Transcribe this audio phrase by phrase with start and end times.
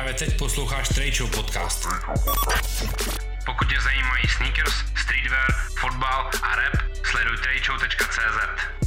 [0.00, 1.88] Právě teď posloucháš Trade podcast.
[3.46, 6.74] Pokud tě zajímají sneakers, streetwear, fotbal a rap,
[7.04, 8.79] sleduj tradeshow.cz.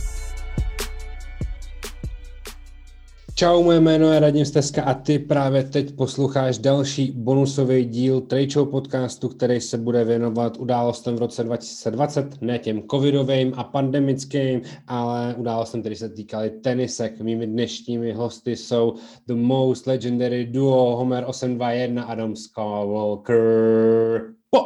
[3.35, 8.65] Čau, moje jméno je Radim Steska a ty právě teď posloucháš další bonusový díl Trade
[8.71, 15.35] podcastu, který se bude věnovat událostem v roce 2020, ne těm covidovým a pandemickým, ale
[15.37, 17.21] událostem, které se týkaly tenisek.
[17.21, 18.93] Mými dnešními hosty jsou
[19.27, 24.21] The Most Legendary Duo Homer 821 Adam Skywalker.
[24.49, 24.59] Po!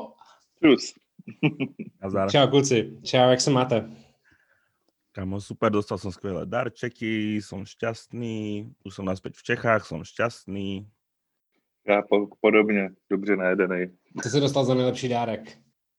[0.64, 0.94] Čus.
[2.30, 3.90] Čau kluci, čau, jak se máte?
[5.18, 10.86] Kamo, super, dostal som skvelé darčeky, som šťastný, už som naspäť v Čechách, som šťastný.
[11.88, 13.86] Já po, podobně, dobře najedený.
[14.24, 15.58] Co jsi dostal za nejlepší dárek?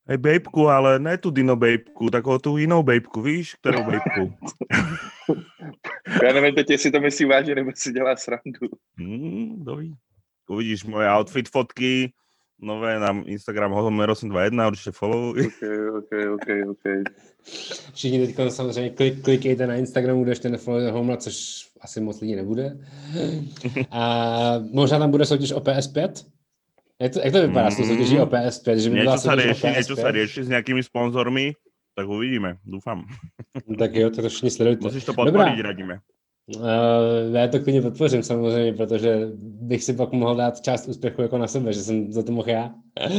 [0.09, 4.35] Hej, bejbku, ale ne tu dino bejbku, takovou tu jinou bejbku, víš, kterou bejbku?
[6.23, 8.69] Já nevím teď, jestli to myslí vážně, nebo si dělá srandu.
[8.99, 9.95] Hmm, doví.
[10.49, 12.13] Uvidíš moje outfit fotky,
[12.61, 15.31] nové na Instagram Homer 821, určitě follow.
[15.31, 15.63] Ok,
[15.97, 16.83] ok, ok, ok.
[17.95, 22.37] Všichni teď samozřejmě klik, klikejte na Instagramu, kde ještě nefollowujete Homera, což asi moc lidí
[22.37, 22.79] nebude.
[23.91, 26.27] A možná tam bude soutěž o PS5?
[27.01, 28.77] Jak to, jak to vypadá mm, s tou soutěží o PS5?
[28.77, 31.53] Že něco se rieši, něco se rieši s nějakými sponzormi,
[31.95, 33.05] tak uvidíme, doufám.
[33.79, 34.85] tak jo, to všichni sledujte.
[34.85, 36.01] Musíš to podporit, radíme.
[36.57, 36.63] Uh,
[37.33, 41.47] já to klidně podpořím samozřejmě, protože bych si pak mohl dát část úspěchu jako na
[41.47, 42.75] sebe, že jsem za to mohl já.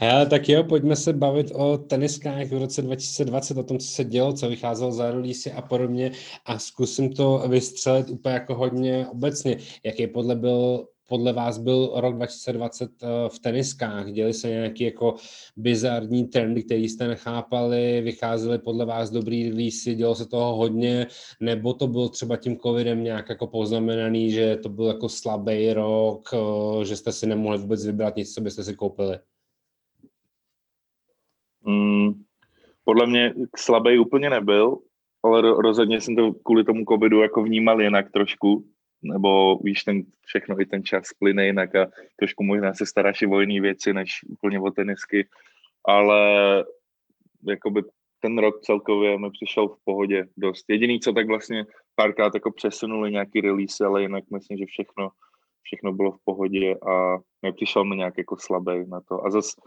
[0.00, 4.04] Hele, tak jo, pojďme se bavit o teniskách v roce 2020, o tom, co se
[4.04, 6.10] dělo, co vycházelo za release a podobně
[6.44, 9.56] a zkusím to vystřelit úplně jako hodně obecně.
[9.84, 14.12] Jaký podle byl podle vás byl rok 2020 eh, v teniskách?
[14.12, 15.14] Děli se nějaké jako
[15.56, 21.06] bizarní trendy, které jste nechápali, vycházely podle vás dobrý release, dělo se toho hodně,
[21.40, 26.28] nebo to byl třeba tím covidem nějak jako poznamenaný, že to byl jako slabý rok,
[26.34, 29.18] eh, že jste si nemohli vůbec vybrat nic, co byste si koupili?
[31.66, 32.12] Mm,
[32.84, 34.78] podle mě slabý úplně nebyl,
[35.22, 38.64] ale rozhodně jsem to kvůli tomu covidu jako vnímal jinak trošku,
[39.02, 41.86] nebo víš, ten všechno i ten čas plyne jinak a
[42.16, 45.28] trošku možná se staráš i o jiné věci, než úplně o tenisky,
[45.84, 46.18] ale
[47.42, 47.82] jakoby
[48.20, 50.64] ten rok celkově mi přišel v pohodě dost.
[50.68, 55.08] Jediný, co tak vlastně párkrát jako přesunuli nějaký release, ale jinak myslím, že všechno,
[55.62, 59.24] všechno bylo v pohodě a nepřišel mi nějak jako slabý na to.
[59.26, 59.60] A zase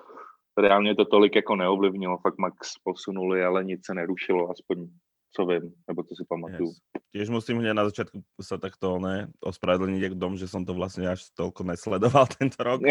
[0.57, 4.87] reálně to tolik jako neovlivnilo, fakt max posunuli, ale nic se nerušilo, aspoň
[5.31, 6.69] co vím, nebo co si pamatuju.
[6.69, 6.77] Yes.
[7.09, 11.09] Tiež musím hneď na začiatku sa takto ne, ospravedlniť k dom, že som to vlastne
[11.09, 12.81] až toľko nesledoval tento rok.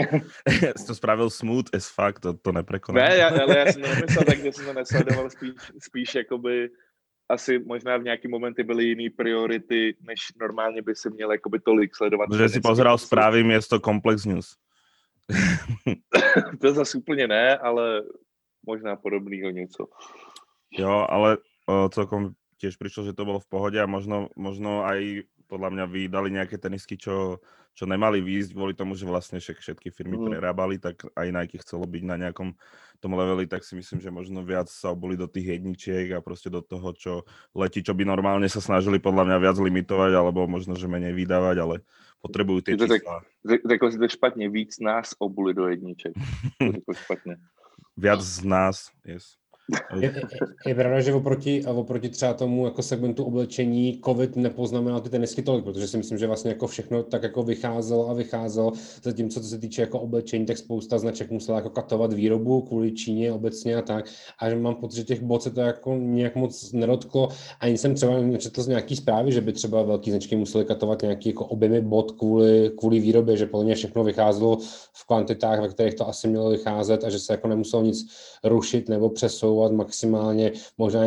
[0.89, 2.99] to spravil smooth as fuck, to, to neprekonám.
[2.99, 6.71] Ne, já, ale já jsem to nemyslel tak, že jsem to nesledoval, spíš, spíš jakoby
[7.29, 11.97] asi možná v nějaký momenty byly jiný priority, než normálně by se měl jakoby tolik
[11.97, 12.33] sledovat.
[12.33, 14.57] Že si pozeral zprávy město Complex News.
[16.61, 18.03] to zase úplně ne, ale
[18.67, 19.87] možná podobného něco.
[20.79, 21.37] Jo, ale
[21.69, 26.29] celkom tiež prišlo, že to bolo v pohode a možno, možno aj podľa mňa vydali
[26.35, 27.41] nejaké tenisky, čo,
[27.73, 30.25] čo nemali výjsť kvôli tomu, že vlastne však všetky firmy mm.
[30.29, 32.53] prerábali, tak aj Nike chcelo byť na nejakom
[33.01, 36.53] tom leveli, tak si myslím, že možno viac sa obuli do tých jedničiek a proste
[36.53, 37.13] do toho, čo
[37.57, 41.57] letí, čo by normálne sa snažili podľa mňa viac limitovať, alebo možno, že menej vydávať,
[41.65, 41.77] ale
[42.21, 43.25] potrebujú tie čísla.
[43.47, 46.13] Řekl si to špatně, víc nás obuli do jedniček.
[46.87, 47.37] To špatně.
[47.99, 49.35] Viac z nás, yes.
[50.01, 50.13] Je, je,
[50.67, 55.65] je pravda, že oproti, oproti třeba tomu jako segmentu oblečení COVID nepoznamenal ty tenisky tolik,
[55.65, 58.73] protože si myslím, že vlastně jako všechno tak jako vycházelo a vycházelo.
[59.03, 63.33] Zatímco co se týče jako oblečení, tak spousta značek musela jako katovat výrobu kvůli Číně
[63.33, 64.05] obecně a tak.
[64.39, 67.29] A že mám pocit, že těch bod se to jako nějak moc nedotklo.
[67.61, 71.29] Ani jsem třeba nečetl z nějaký zprávy, že by třeba velké značky musely katovat nějaký
[71.29, 74.59] jako objemy bod kvůli, kvůli výrobě, že podle mě všechno vycházelo
[74.93, 78.09] v kvantitách, ve kterých to asi mělo vycházet a že se jako nemuselo nic
[78.45, 80.53] rušit nebo přesouvat posouvat maximálně.
[80.79, 81.01] Možná,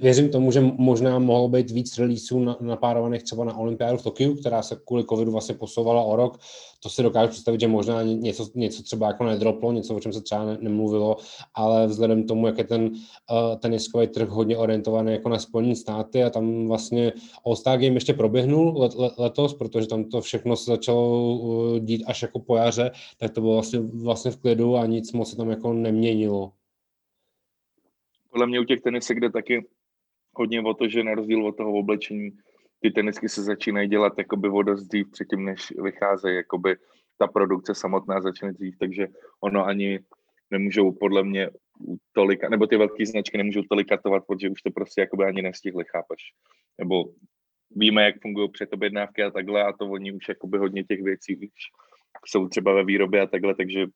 [0.00, 4.62] věřím tomu, že možná mohlo být víc releaseů napárovaných třeba na olympiádu v Tokiu, která
[4.62, 6.38] se kvůli covidu vlastně posouvala o rok.
[6.82, 10.20] To si dokážu představit, že možná něco, něco třeba jako nedroplo, něco, o čem se
[10.20, 11.16] třeba ne, nemluvilo,
[11.54, 15.76] ale vzhledem k tomu, jak je ten uh, teniskový trh hodně orientovaný jako na Spojené
[15.76, 17.12] státy a tam vlastně
[17.46, 21.38] All-Star Game ještě proběhnul let, let, letos, protože tam to všechno se začalo
[21.78, 25.30] dít až jako po jaře, tak to bylo vlastně, vlastně v klidu a nic moc
[25.30, 26.52] se tam jako neměnilo
[28.32, 29.66] podle mě u těch tenisek jde taky
[30.34, 32.30] hodně o to, že na rozdíl od toho oblečení
[32.80, 36.76] ty tenisky se začínají dělat jakoby o dost dřív předtím, než vycházejí, jakoby
[37.18, 39.08] ta produkce samotná začne dřív, takže
[39.40, 40.00] ono ani
[40.50, 41.50] nemůžou podle mě
[42.12, 45.84] tolika, nebo ty velké značky nemůžou tolik katovat, protože už to prostě jakoby ani nestihli,
[45.88, 46.22] chápeš?
[46.78, 47.04] Nebo
[47.70, 51.50] víme, jak fungují předobjednávky a takhle a to oni už jakoby hodně těch věcí už
[52.26, 53.86] jsou třeba ve výrobě a takhle, takže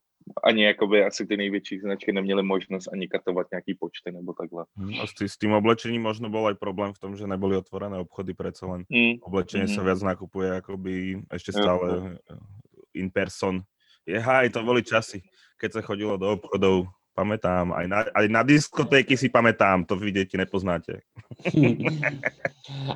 [0.44, 4.64] ani jakoby asi ty největší značky neměly možnost ani katovat nějaký počty nebo takhle.
[4.78, 7.56] Hm, A s, tý, s tým oblečením možno bol aj problém v tom, že neboli
[7.56, 9.19] otvorené obchody, predsa len Mm.
[9.23, 9.87] oblečenie sa Mhm.
[9.87, 10.93] viac nakupuje akoby
[11.31, 11.62] ešte Jo.
[11.62, 11.87] stále
[12.19, 13.62] eh, in person.
[14.06, 15.23] Je, haj, to boli časy,
[15.58, 20.12] keď sa chodilo do obchodov, pamätám, aj na, aj na diskotéky si pamätám, to vy
[20.12, 21.00] deti nepoznáte.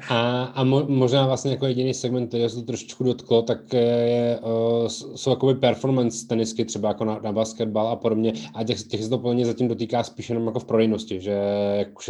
[0.09, 4.39] A, a mo, možná vlastně jako jediný segment, který se to trošičku dotklo, tak je,
[4.43, 8.33] uh, jsou jakoby performance tenisky, třeba jako na, na basketbal a podobně.
[8.55, 11.37] A těch, těch se to plně zatím dotýká spíš jenom jako v prodejnosti, že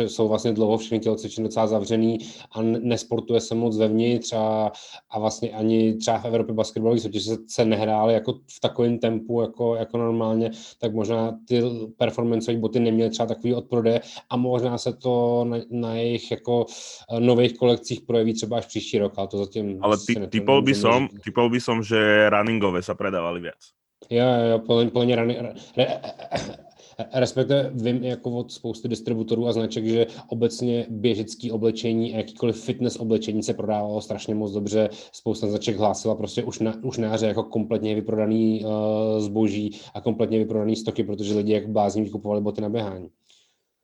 [0.06, 2.18] jsou vlastně dlouho všechny tělocvičny docela zavřený
[2.52, 4.72] a nesportuje se moc vevnitř a,
[5.10, 9.40] a vlastně ani třeba v Evropě basketbalové soutěže se, se nehrály jako v takovém tempu
[9.40, 11.62] jako, jako normálně, tak možná ty
[12.00, 14.00] performanceové boty neměly třeba takový odprodeje
[14.30, 18.98] a možná se to na, na jejich jako eh, nových kolekcích projeví třeba až příští
[18.98, 19.78] rok, ale to zatím...
[19.82, 23.60] Ale ty, typol by som, typol by som, že runningové sa predávali viac.
[24.10, 25.36] Jo, jo, jo, plně, plně rany,
[27.12, 32.96] respektive vím jako od spousty distributorů a značek, že obecně běžecký oblečení a jakýkoliv fitness
[32.96, 34.88] oblečení se prodávalo strašně moc dobře.
[35.12, 38.70] Spousta značek hlásila prostě už na, už na jaře jako kompletně vyprodaný uh,
[39.20, 43.08] zboží a kompletně vyprodaný stoky, protože lidi jak blázni kupovali boty na běhání.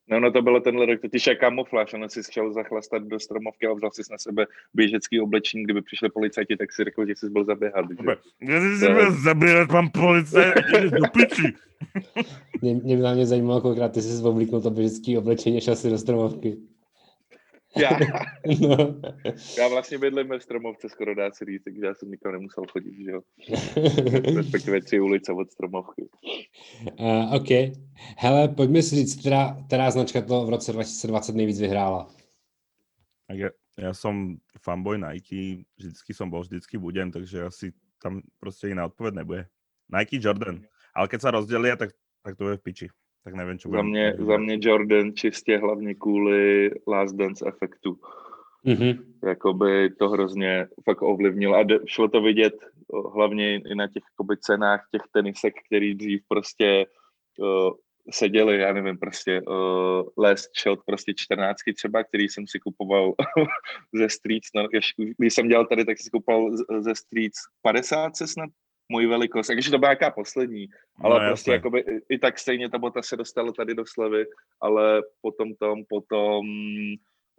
[0.09, 3.67] No, no to bylo tenhle rok totiž jak kamufláž, ono si šel zachlastat do stromovky
[3.67, 7.29] a vzal si na sebe běžecký oblečení, kdyby přišli policajti, tak si řekl, že jsi
[7.29, 7.85] byl zaběhat.
[7.91, 8.15] Že?
[8.41, 10.55] Ja si si byl zabíjať, pán policajt,
[10.91, 11.53] do piči.
[12.61, 15.89] Mě, mě by hlavně zajímalo, kolikrát ty jsi oblíknul to běžecký oblečení a šel si
[15.89, 16.57] do stromovky.
[17.79, 17.89] Já,
[18.61, 19.01] No.
[19.57, 23.03] já vlastně bydlím ve stromovce, skoro dá se říct, takže já jsem nikam nemusel chodit,
[23.03, 23.21] že jo.
[24.37, 26.09] Respektive tři ulice od stromovky.
[26.99, 27.49] Uh, OK.
[28.17, 32.07] Hele, pojďme si říct, která, která značka to v roce 2020 nejvíc vyhrála.
[33.27, 38.71] Tak ja, ja som fanboy Nike, vždycky som bol, vždycky budem, takže asi tam proste
[38.71, 39.51] iná odpoveď nebude.
[39.91, 40.63] Nike Jordan.
[40.95, 41.91] Ale keď sa rozdelia, tak,
[42.23, 42.87] tak to bude v piči.
[43.27, 47.99] Tak neviem, čo Za mě, za mě Jordan čistě hlavně kvůli Last Dance efektu.
[48.65, 49.03] Mm-hmm.
[49.27, 52.53] jakoby to hrozně fakt ovlivnilo a de- šlo to vidět
[53.13, 56.85] hlavně i na těch jakoby, cenách těch tenisek, který dřív prostě
[57.37, 57.71] uh,
[58.11, 63.13] seděli, já nevím, prostě uh, Last Shot, prostě čtrnáctky třeba, který jsem si kupoval
[63.93, 68.27] ze Streets, no, když, když jsem dělal tady, tak si kupoval ze Streets 50 se
[68.27, 68.49] snad,
[68.89, 70.67] můj velikost, takže to byla jaká poslední,
[71.01, 74.25] ale no, prostě jakoby, i, i tak stejně ta bota se dostala tady do slevy,
[74.61, 76.45] ale potom tom, potom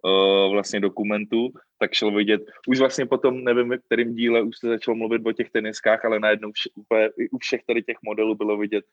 [0.05, 1.49] uh, vlastně dokumentu,
[1.79, 5.33] tak šlo vidět, už vlastně potom, nevím, v kterém díle už se začalo mluvit o
[5.33, 8.85] těch teniskách, ale najednou vš- úplně, i u všech tady těch modelů bylo vidět,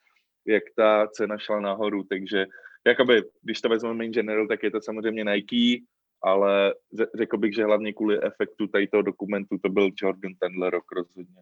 [0.47, 2.45] jak ta cena šla nahoru, takže
[2.87, 5.85] jakoby, když to vezmeme in general, tak je to samozřejmě Nike,
[6.23, 10.69] ale ře- řekl bych, že hlavně kvůli efektu tady toho dokumentu to byl Jordan tenhle
[10.69, 11.41] rok rozhodně.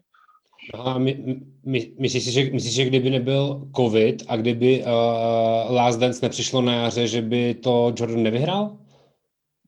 [0.74, 6.00] No my, my, myslíš, si, že, myslíš, že kdyby nebyl covid a kdyby uh, Last
[6.00, 8.78] Dance nepřišlo na jaře, že by to Jordan nevyhrál?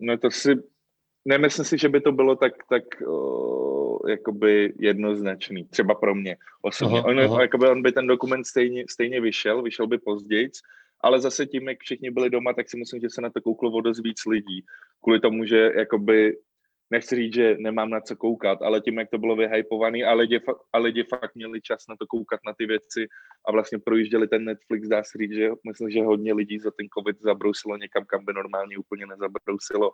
[0.00, 0.54] No to si,
[1.24, 6.98] nemyslím si, že by to bylo tak, tak uh, jakoby jednoznačný, třeba pro mě osobně.
[6.98, 7.42] Aha, On, aha.
[7.42, 10.50] jakoby on by ten dokument stejně, stejně vyšel, vyšel by později,
[11.00, 13.70] ale zase tím, jak všichni byli doma, tak si myslím, že se na to kouklo
[13.70, 14.64] o dost víc lidí.
[15.02, 16.36] Kvůli tomu, že jakoby,
[16.90, 20.40] nechci říct, že nemám na co koukat, ale tím, jak to bylo vyhypovaný a lidi,
[20.72, 23.06] a lidi fakt měli čas na to koukat na ty věci
[23.48, 26.86] a vlastně projížděli ten Netflix, dá se říct, že myslím, že hodně lidí za ten
[26.98, 29.90] covid zabrousilo někam, kam by normálně úplně nezabrousilo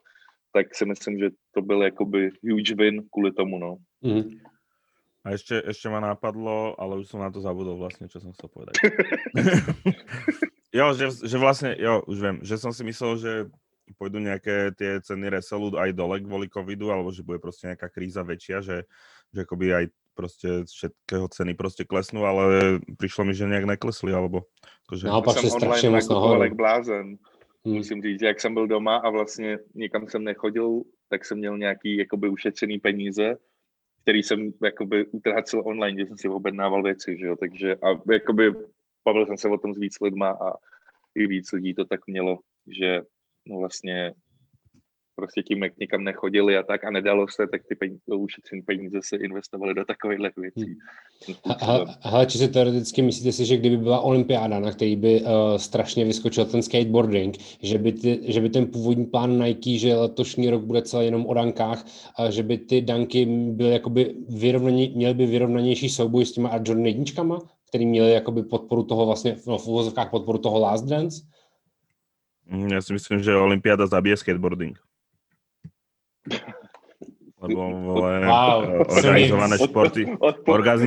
[0.52, 3.76] tak si myslím, že to byl jakoby huge win kvůli tomu, no.
[4.04, 4.38] Mm.
[5.22, 8.50] A ešte, ešte ma napadlo, ale už som na to zabudol vlastne, čo som chcel
[8.50, 8.75] povedať.
[10.78, 13.32] jo, že, že vlastne, jo, už viem, že som si myslel, že
[13.92, 18.25] pôjdu nejaké tie ceny reselu aj dole kvôli covidu, alebo že bude proste nejaká kríza
[18.25, 18.76] väčšia, že,
[19.32, 24.44] že akoby aj proste všetkého ceny proste klesnú, ale prišlo mi, že nejak neklesli, alebo
[24.88, 25.08] akože...
[25.08, 26.42] No, pak šli jsem strašně moc nahoru.
[26.42, 27.16] jak blázen,
[27.64, 27.75] Mm.
[27.75, 31.96] musím říct, jak jsem byl doma a vlastně nikam jsem nechodil, tak jsem měl nějaký
[31.96, 33.37] jakoby ušetřený peníze,
[34.02, 38.54] který jsem jakoby utrácel online, že jsem si objednával věci, že jo, takže a jakoby
[39.04, 40.52] bavil jsem se o tom s víc lidma a
[41.14, 43.02] i víc lidí to tak mělo, že
[43.58, 44.12] vlastně
[45.16, 48.99] prostě tím, jak nikam nechodili a tak a nedalo se, tak ty peníze, ušetřené peníze
[49.04, 50.76] se investovaly do takovýchhle věcí.
[51.61, 55.28] He- Hele, či si teoreticky myslíte si, že kdyby byla olympiáda, na který by uh,
[55.56, 60.50] strašně vyskočil ten skateboarding, že by, ty, že by ten původní plán Nike, že letošní
[60.50, 61.87] rok bude celý jenom o dankách,
[62.18, 66.87] a že by ty danky byly jakoby vyrovnaně, měly by vyrovnanější souboj s těma Jordan
[66.87, 71.31] jedničkama, který měli jakoby podporu toho vlastně, no, v uvozovkách podporu toho Last Dance?
[72.52, 74.76] Mm, Ja si myslím, že Olympiáda zabije skateboarding.
[77.42, 80.02] Lebo vole, Wow, eh, organizované športy,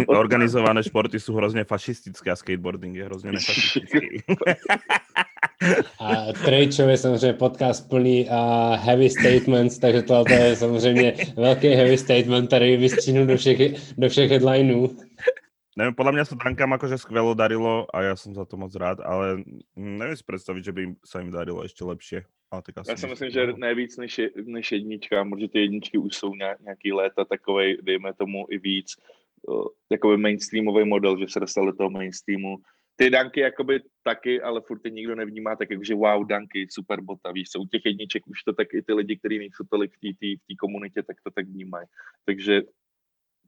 [0.07, 4.23] organizované športy sú hrozne fašistické a skateboarding je hrozne nefašistický.
[5.99, 11.97] A Trejčov je samozřejmě podcast plný uh, heavy statements, takže tohle je samozřejmě velký heavy
[11.97, 13.59] statement, tady vystříhnu do všech,
[13.97, 14.95] do všech headlinů.
[15.75, 19.03] Neviem, podľa mňa sa Dankám akože skvelo darilo a ja som za to moc rád,
[19.03, 19.43] ale
[19.75, 22.23] neviem si predstaviť, že by im, sa im darilo ešte lepšie.
[22.51, 25.59] Ale tak asi Já si myslím, že ne víc než, je, než jednička, možná ty
[25.59, 28.95] jedničky už jsou nějak, nějaký léta takovej, dejme tomu i víc,
[29.47, 32.57] uh, jakoby mainstreamový model, že se dostal do toho mainstreamu.
[32.95, 37.31] Ty danky jakoby taky, ale furt ty nikdo nevnímá tak, jakože wow, danky, super bota,
[37.31, 40.37] víš, co, u těch jedniček už to tak i ty lidi, kteří nejsou tolik v
[40.47, 41.87] té komunitě, tak to tak vnímají.
[42.25, 42.61] Takže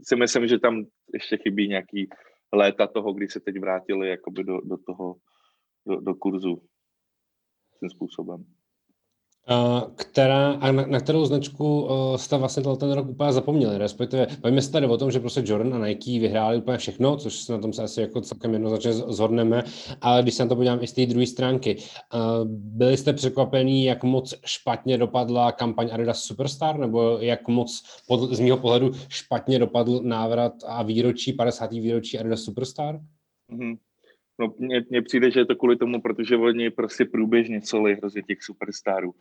[0.01, 2.09] si myslím, že tam ještě chybí nějaký
[2.53, 5.15] léta toho, kdy se teď vrátili jakoby do, do toho,
[5.87, 6.61] do, do kurzu
[7.79, 8.45] tím způsobem.
[9.51, 14.27] Uh, která, a na, na kterou značku uh, jste vlastně ten rok úplně zapomněli, respektive
[14.41, 17.53] bavíme se tady o tom, že prostě Jordan a Nike vyhráli úplně všechno, což se
[17.53, 19.63] na tom se asi jako celkem jednoznačně zhodneme,
[20.01, 23.85] ale když se na to podívám i z té druhé stránky, uh, byli jste překvapení,
[23.85, 29.59] jak moc špatně dopadla kampaň Adidas Superstar, nebo jak moc pod, z mého pohledu špatně
[29.59, 31.71] dopadl návrat a výročí, 50.
[31.71, 32.99] výročí Adidas Superstar?
[33.51, 33.75] Mhm.
[34.39, 34.53] No,
[34.89, 39.13] mně, přijde, že je to kvůli tomu, protože oni prostě průběžně celi hrozně těch superstarů.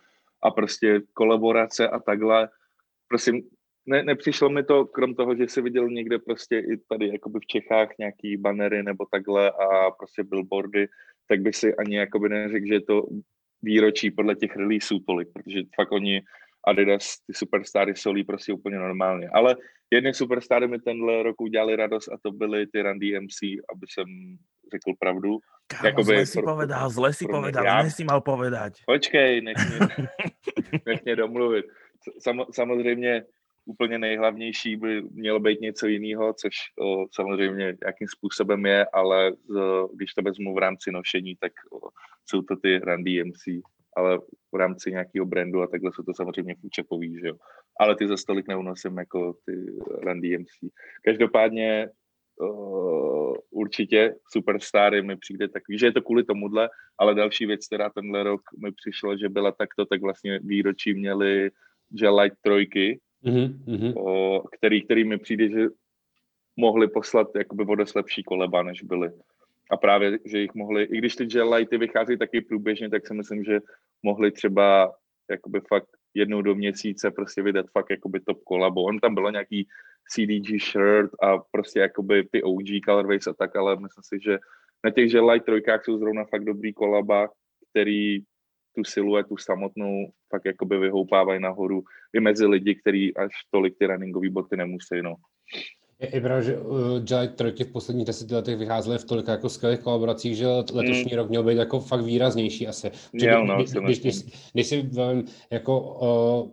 [0.46, 2.48] A prostě kolaborace a takhle.
[3.08, 3.42] Prosím,
[3.86, 7.46] ne, nepřišlo mi to, krom toho, že si viděl někde prostě i tady jakoby v
[7.46, 10.88] Čechách nějaký banery nebo takhle a prostě billboardy,
[11.28, 13.06] tak by si ani jakoby neřekl, že je to
[13.62, 16.22] výročí podle těch releaseů tolik, protože fakt oni
[16.66, 19.28] Adidas, ty superstary solí prostě úplně normálně.
[19.28, 19.56] Ale
[19.90, 24.06] jedny superstary mi tenhle rok udělali radost a to byly ty Randy MC, aby jsem
[24.72, 25.38] řekl pravdu.
[25.66, 27.90] Kámo, Jakoby zle si pro- povedal, zle si pro povedal, ja...
[27.90, 28.86] si mal povedať.
[28.86, 30.06] Počkej, nech mě,
[30.86, 31.66] nech mě domluvit.
[32.18, 33.24] Samo, samozřejmě
[33.66, 39.56] úplně nejhlavnější by mělo být něco jiného, což o, samozřejmě jakým způsobem je, ale z,
[39.94, 41.88] když to vezmu v rámci nošení, tak o,
[42.26, 43.42] jsou to ty Randy MC,
[43.96, 44.18] ale
[44.52, 47.36] v rámci nějakého brandu a takhle jsou to samozřejmě fučepový, že jo.
[47.80, 49.52] Ale ty za stolik neunosím jako ty
[50.04, 50.70] Randy MC.
[51.04, 51.88] Každopádně
[52.40, 57.90] uh, určitě Superstary mi přijde takový, že je to kvůli tomuhle, ale další věc, která
[57.90, 61.50] tenhle rok mi přišla, že byla takto, tak vlastně výročí měli
[61.92, 63.92] Light trojky, Mhm, mhm.
[63.96, 65.66] o, který, který mi přijde, že
[66.56, 69.10] mohli poslat jakoby o dost lepší koleba, než byly.
[69.70, 73.14] A právě, že jich mohli, i když ty gel lighty vychází taky průběžně, tak si
[73.14, 73.60] myslím, že
[74.02, 74.94] mohli třeba
[75.30, 78.82] jakoby fakt jednou do měsíce prostě vydat fakt jakoby top kolabo.
[78.82, 79.68] On tam bylo nějaký
[80.08, 84.38] CDG shirt a prostě jakoby ty OG colorways a tak, ale myslím si, že
[84.84, 87.28] na těch light trojkách jsou zrovna fakt dobrý kolaba,
[87.70, 88.20] který
[88.74, 91.82] tu siluetu samotnou fakt jakoby vyhoupávají nahoru
[92.12, 95.14] i mezi lidi, kteří až tolik ty runningové boty nemusí, no.
[96.00, 96.78] Je, je pravda, že uh,
[97.10, 101.14] Jelly trojky v posledních deseti letech vycházely v tolika jako skvělých kolaboracích, že let- letošní
[101.16, 102.90] rok měl být jako fakt výraznější asi.
[102.90, 104.16] Protože Měl, no, když, si když, když,
[104.52, 106.50] když si vem, jako uh,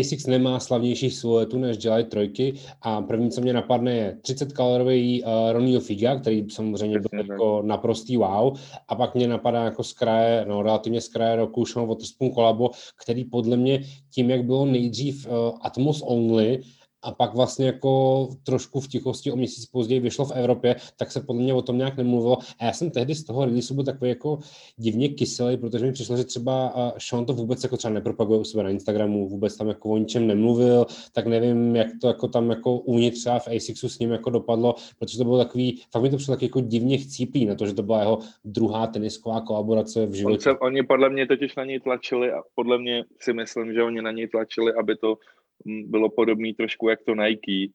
[0.00, 5.22] ASICS nemá slavnější siluetu než Jelly trojky a první, co mě napadne, je 30 kalorový
[5.22, 7.28] uh, Ronio Figa, který samozřejmě byl Přesně tak.
[7.28, 11.66] jako naprostý wow a pak mě napadá jako z kraje, no relativně z kraje roku
[11.66, 12.70] Sean Waterspoon kolabo,
[13.02, 16.60] který podle mě tím, jak bylo nejdřív uh, Atmos Only,
[17.04, 21.20] a pak vlastně jako trošku v tichosti o měsíc později vyšlo v Evropě, tak se
[21.20, 22.38] podle mě o tom nějak nemluvilo.
[22.58, 24.38] A já jsem tehdy z toho releaseu byl takový jako
[24.76, 28.62] divně kyselý, protože mi přišlo, že třeba Sean to vůbec jako třeba nepropaguje u sebe
[28.62, 32.78] na Instagramu, vůbec tam jako o ničem nemluvil, tak nevím, jak to jako tam jako
[32.78, 36.16] uvnitř třeba v ASICSu s ním jako dopadlo, protože to bylo takový, fakt mi to
[36.16, 40.08] přišlo taky jako divně chcíplý na to, že to byla jeho druhá tenisková kolaborace v
[40.08, 40.40] On životě.
[40.40, 44.02] se, oni podle mě totiž na něj tlačili a podle mě si myslím, že oni
[44.02, 45.18] na něj tlačili, aby to
[45.64, 47.72] bylo podobné trošku jak to Nike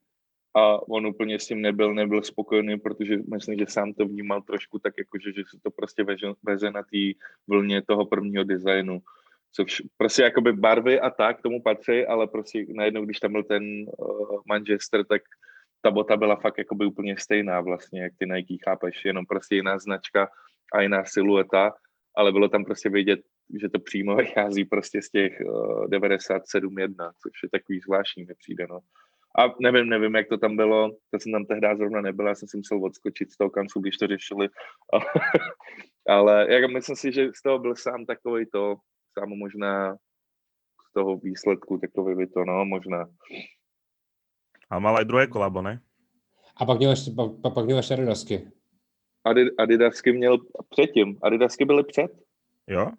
[0.55, 4.79] a on úplně s tím nebyl, nebyl spokojený, protože myslím, že sám to vnímal trošku
[4.79, 8.99] tak, jako, že, se to prostě veze, veze na té vlně toho prvního designu.
[9.51, 13.63] Což prostě jakoby barvy a tak tomu patří, ale prostě najednou, když tam byl ten
[13.97, 15.21] uh, Manchester, tak
[15.81, 19.79] ta bota byla fakt jakoby úplně stejná vlastně, jak ty Nike, chápeš, jenom prostě jiná
[19.79, 20.29] značka
[20.73, 21.73] a jiná silueta,
[22.15, 23.19] ale bylo tam prostě vidět,
[23.61, 28.67] že to přímo vychází prostě z těch uh, 97.1, což je takový zvláštní, mi přijde,
[28.69, 28.79] no.
[29.39, 32.47] A nevím, nevím, jak to tam bylo, to jsem tam tehdy zrovna nebyl, já jsem
[32.47, 34.49] si musel odskočit z toho kanclu, když to řešili,
[36.07, 38.75] ale jak myslím si, že z toho byl sám takový to,
[39.19, 39.95] sám možná
[40.89, 43.09] z toho výsledku takový by to, no, možná.
[44.69, 45.81] A mal aj druhé kolabo, ne?
[46.57, 48.51] A pak měl ještě, pak, pak, pak měl ještě Adidasky.
[49.25, 50.37] Adi- Adidasky měl
[50.69, 52.11] předtím, Adidasky byly před,
[52.69, 52.91] Jo?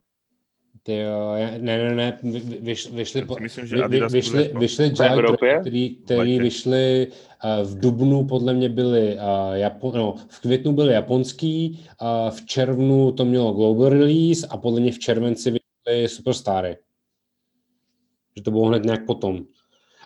[0.82, 4.90] Ty jo, ne, ne, ne, vy, vy- vyš, vyšli, po, myslím, že vy, vyšli, vyšli
[4.90, 10.72] trojky, který, který vyšli uh, v Dubnu, podle mě byly, uh, Japo, no, v květnu
[10.72, 16.08] byly japonský, uh, v červnu to mělo global release a podle mě v červenci vyšly
[16.08, 16.76] Superstary.
[18.36, 19.44] Že to bylo hned nějak potom.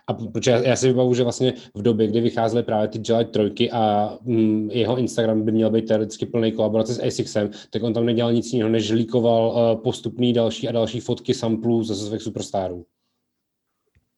[0.07, 3.31] A protože já, já si vybavu, že vlastně v době, kdy vycházely právě ty Gillette
[3.31, 7.93] trojky a mm, jeho Instagram by měl být teoreticky plný kolaborace s ASICsem, tak on
[7.93, 12.21] tam nedělal nic jiného, než líkoval uh, postupný další a další fotky samplů ze svých
[12.21, 12.85] superstarů.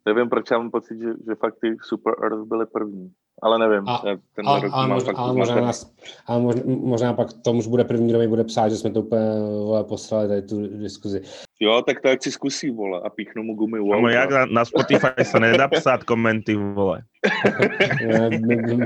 [0.06, 3.12] Nevím, proč já mám pocit, že, že fakt ty Super Earth byly první.
[3.42, 4.02] Ale nevím, A-
[4.36, 5.92] tenhle Ale, rok mám možná, fakt ale, možná, nás,
[6.28, 9.02] ale možná, možná pak Tom už bude první, kdo mi bude psát, že jsme to
[9.02, 9.22] úplně
[9.64, 11.22] vole, poslali tady tu diskuzi.
[11.60, 14.12] Jo, tak to ať si zkusí, vole, a píchnu mu gumy Kámo, Waltra.
[14.22, 17.02] jak na, na Spotify sa nedá psát komenty, vole.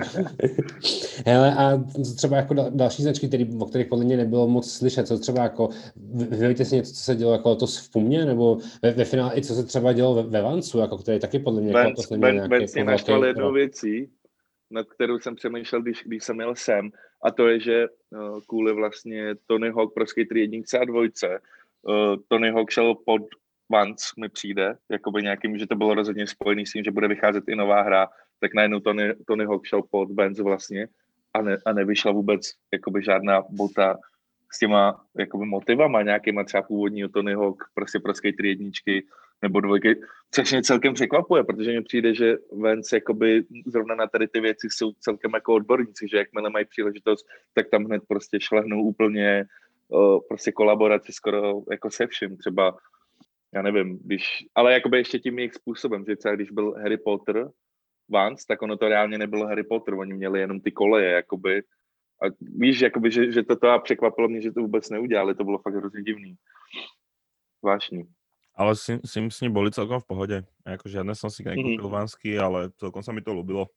[1.25, 4.72] Hele, a co třeba jako dal- další značky, který, o kterých podle mě nebylo moc
[4.72, 5.70] slyšet, co třeba jako,
[6.13, 9.31] vy- vyvíjíte si něco, co se dělo jako letos v Pumě, nebo ve, ve finále
[9.36, 11.89] i co se třeba dělo ve, ve Vancu, jako který taky podle mě jako Vance,
[11.89, 14.10] letos neměl Vance, nějaký Vance mě jako velký jednou věcí,
[14.72, 16.92] nad kterou jsem přemýšlel, když, když jsem jel sem,
[17.24, 21.40] a to je, že uh, kvůli vlastně Tony Hawk pro Skater jedničce a dvojce,
[21.82, 23.22] uh, Tony Hawk šel pod
[23.72, 27.44] Vance, mi přijde, jakoby nějakým, že to bylo rozhodně spojený s tím, že bude vycházet
[27.48, 28.08] i nová hra,
[28.40, 30.88] tak najednou Tony, Tony Hawk šel pod Vance vlastně
[31.34, 33.98] a, ne, a nevyšla vůbec jakoby žádná bota
[34.51, 39.06] s těma jakoby motivama nějakýma třeba původního Tony Hawk, prostě pro Skater jedničky
[39.41, 44.27] nebo dvojky, což mě celkem překvapuje, protože mi přijde, že Vance jakoby zrovna na tady
[44.27, 48.81] ty věci jsou celkem jako odborníci, že jakmile mají příležitost, tak tam hned prostě šlehnou
[48.81, 49.45] úplně
[49.88, 52.77] uh, prostě kolaboraci skoro jako se vším, třeba
[53.53, 54.24] já nevím, když,
[54.55, 57.50] ale jakoby ještě tím jejich způsobem, že třeba když byl Harry Potter
[58.10, 61.63] Vance, tak ono to reálně nebylo Harry Potter, oni měli jenom ty koleje, jakoby,
[62.21, 65.43] a víš, jakoby, že, že to, to a překvapilo mě, že to vůbec neudělali, to
[65.43, 66.36] bylo fakt hrozně divný.
[67.62, 68.03] Zvláštní.
[68.55, 70.38] Ale Sim, Simsni boli celkom v pohode.
[70.67, 71.81] Jako žiadne som si Mhm.
[71.88, 73.67] vansky, ale celkom sa mi to ľúbilo.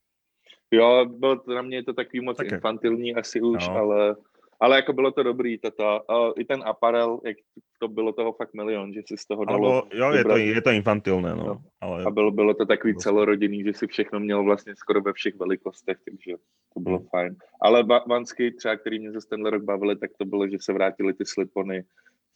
[0.71, 2.55] Jo, bylo to na mě je to takový moc Také.
[2.57, 3.77] infantilní asi už, No.
[3.77, 4.17] ale,
[4.61, 6.03] ale jako bylo to dobrý, tata.
[6.09, 7.37] A I ten aparel, jak
[7.79, 9.73] to bylo toho fakt milion, že si z toho dalo.
[9.73, 11.45] Alebo, jo, je to, je to infantilné, no.
[11.45, 11.55] No.
[11.81, 15.35] Ale A bylo, bylo to takový celorodinný, že si všechno měl vlastně skoro ve všech
[15.35, 16.33] velikostech, takže
[16.75, 17.07] to bylo Hmm.
[17.09, 17.37] fajn.
[17.63, 20.73] Ale ba- Vansky třeba, který mě zase tenhle rok bavili, tak to bylo, že se
[20.73, 21.85] vrátili ty slipony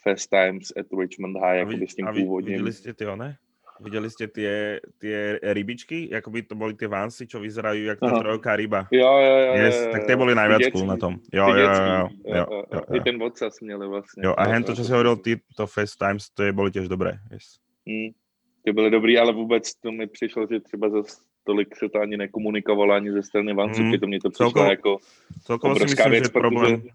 [0.08, 2.56] Fast Times at Richmond High, jakoby s tím a původním.
[2.64, 3.36] videli ste tie one?
[3.78, 6.10] Videli ste tie, tie rybičky?
[6.10, 8.18] Jakoby to boli tie vansy, čo vyzerajú jak Aha.
[8.26, 8.90] trojka ryba.
[8.90, 9.52] Jo, jo, jo.
[9.54, 10.06] Yes, jo, jo, tak jo.
[10.18, 11.12] Ty najviac dětský, cool na tom.
[11.30, 14.22] Jo, ty jo, jo, jo, jo, jo, jo, I ten vocas měli vlastně.
[14.26, 14.34] jo.
[14.34, 17.22] A hen to, čo si hovoril ty, to Fast Times, to je boli tiež dobré.
[17.30, 17.62] Yes.
[17.86, 18.10] Hmm.
[18.66, 21.16] Ty byly dobrý, ale vůbec to mi přišlo, že třeba zase
[21.46, 23.90] tolik se to ani nekomunikovalo ani ze strany Vanců, Hmm.
[23.94, 23.98] mm.
[24.00, 24.98] to mě to přišlo Celkovo- jako
[25.46, 26.90] Celkovo si obrovská myslím, věc, že problém protože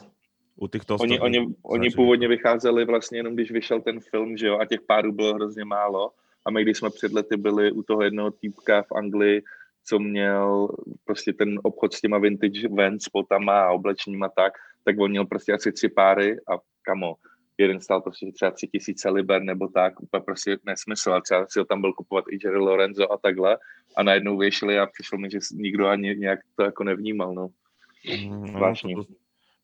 [0.55, 4.59] u týchto oni, oni, oni původně vycházeli vlastně jenom, když vyšel ten film, že jo,
[4.59, 6.11] a těch párů bylo hrozně málo.
[6.45, 9.43] A my, když jsme před lety byli u toho jednoho týpka v Anglii,
[9.85, 10.67] co měl
[11.05, 15.25] prostě ten obchod s těma vintage Vans, spotama a oblečením a tak, tak on měl
[15.25, 17.15] prostě asi tři páry a kamo,
[17.57, 21.13] jeden stál prostě třeba tři tisíce liber nebo tak, úplně prostě nesmysl.
[21.13, 23.57] A třeba si ho tam byl kupovat i Jerry Lorenzo a takhle.
[23.97, 27.47] A najednou vyšli a přišlo mi, že nikdo ani nějak to jako nevnímal, no.
[28.27, 28.95] Mm, no, Zvláštní.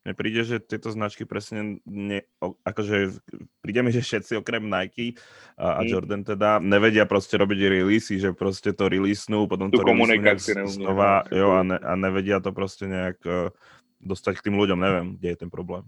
[0.09, 3.21] Mne príde, že tieto značky presne ne, akože
[3.61, 5.13] príde mi, že všetci okrem Nike
[5.53, 5.89] a, a Mm.
[5.93, 11.29] Jordan teda nevedia proste robiť releasy, že proste to releasenú, potom Tu to komunikáciu znova,
[11.29, 11.37] no.
[11.37, 13.53] jo, a, ne, a nevedia to proste nejak uh,
[14.01, 15.85] dostať k tým ľuďom, neviem, kde je ten problém.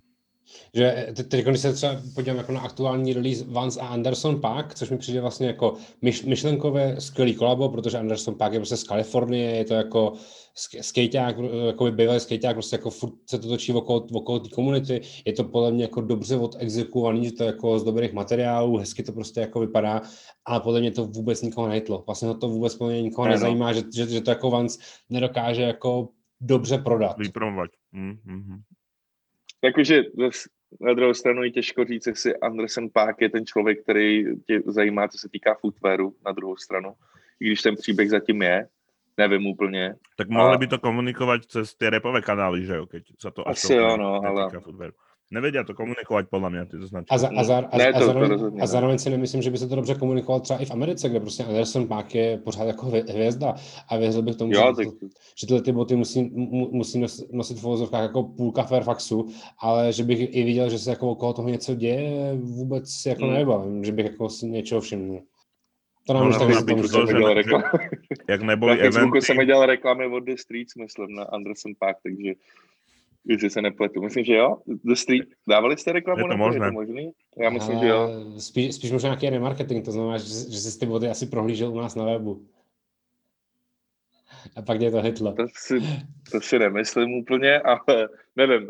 [0.73, 4.75] Že te- teď, když se třeba podívám jako na aktuální release Vance a Anderson Paak,
[4.75, 8.83] což mi přijde vlastně jako myš, myšlenkové skvělý kolabo, protože Anderson Paak je prostě z
[8.83, 10.13] Kalifornie, je to jako
[10.57, 11.35] sk- skejťák,
[11.67, 15.33] jako by bývalý skejťák, prostě jako furt se to točí okolo, okolo té komunity, je
[15.33, 19.11] to podle mě jako dobře odexekovaný, že to je jako z dobrých materiálů, hezky to
[19.11, 20.01] prostě jako vypadá,
[20.45, 22.03] ale podle mě to vůbec nikoho nejtlo.
[22.05, 23.33] Vlastně to vůbec podle mě nikoho Ano.
[23.33, 26.09] nezajímá, že, že, že to jako Vance nedokáže jako
[26.41, 27.17] dobře prodat.
[27.17, 27.69] Vypromovať.
[27.91, 28.61] Mm, mm, mm.
[29.63, 30.04] Jakože
[30.82, 35.08] na druhou stranu je těžko říct, jestli Anderson Paak je ten člověk, který tě zajímá,
[35.08, 36.93] co se týká footwearu na druhou stranu.
[37.39, 38.67] I když ten příběh zatím je,
[39.17, 39.95] nevím úplně.
[40.17, 43.41] Tak mohli A- by to komunikovať cez tie repové kanály, že jo, keď sa to
[43.47, 44.93] Asi jo, no, ale- footwearu.
[45.32, 47.08] Nevedia to komunikovať podľa mňa, tieto značky.
[47.08, 49.52] A, za, a, za, a, Ne, a, to- to zároveň, a zároveň si nemyslím, že
[49.52, 52.63] by se to dobře komunikovalo třeba i v Americe, kde prostě Anderson Paak je pořád
[52.63, 53.56] jako hvě- hvězda
[53.88, 54.94] a věřil bych tomu, Jo, že, tak
[55.39, 59.28] že tyhle ty boty musí, mu, musí nos, nosit v uvozovkách jako půlka Fairfaxu,
[59.60, 63.24] ale že bych i viděl, že se jako okolo toho něco děje, vůbec si jako
[63.24, 63.34] Hmm.
[63.34, 65.20] nevybavím, že bych jako si něčeho všiml.
[66.08, 67.63] To nám No, už na to, dělal že- reklamy.
[68.30, 71.96] Jak Na neboli Facebooku eventy, jsem dělal reklamy od The Streets, myslím, na Anderson Paak,
[72.04, 72.34] takže
[73.25, 74.01] Jestli se nepletu.
[74.01, 74.57] Myslím, že jo.
[74.84, 75.27] The Street.
[75.49, 76.19] Dávali jste reklamu?
[76.19, 76.65] Je to nebo možné.
[76.65, 77.12] Je to možný?
[77.38, 78.10] Já myslím, že jo.
[78.38, 81.77] Spíš, spíš možná nějaký remarketing, to znamená, že, že jsi ty boty asi prohlížel u
[81.79, 82.45] nás na webu.
[84.55, 85.34] A pak tě to hitlo.
[85.34, 85.79] To si,
[86.31, 88.67] to si nemyslím úplně, ale nevím.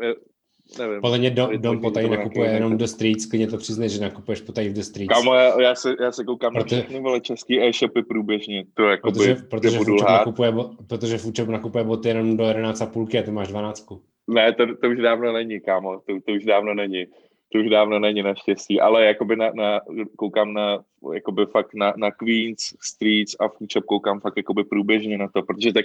[0.78, 1.00] nevím.
[1.00, 4.00] Podle mě dom, to dom potají nakupuje nějaký jenom do streets, klidně to přiznej, že
[4.00, 5.14] nakupuješ potají v the streets.
[5.14, 8.64] Kámo, já, já, se, já se koukám Proto- na všechny vole český e-shopy průběžně.
[8.74, 10.18] To jako Protože, by, protože, Fučop lhát.
[10.18, 10.52] nakupuje,
[10.86, 13.86] protože Fučop nakupuje boty jenom do 11,5 a ty máš 12.
[14.28, 16.00] Ne, to, to už dávno není, kámo.
[16.00, 17.06] To, to už dávno není.
[17.52, 19.80] To už dávno není naštěstí, ale jakoby na, na,
[20.16, 25.28] koukám na, jakoby fakt na, na Queens, Streets a Foodshop koukám fakt jakoby průběžně na
[25.28, 25.84] to, protože tak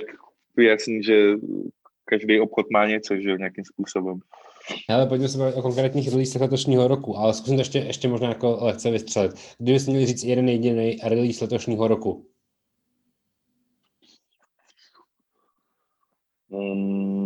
[0.57, 1.33] je jasný, že
[2.05, 4.19] každý obchod má něco, že jo, nějakým způsobem.
[4.89, 8.57] Hele, pojďme se o konkrétních releasech letošního roku, ale zkusím to ještě, ještě možná jako
[8.61, 9.31] lehce vystřelit.
[9.57, 12.25] Kdybyste měli říct jeden jediný release letošního roku,
[16.49, 17.16] Mm.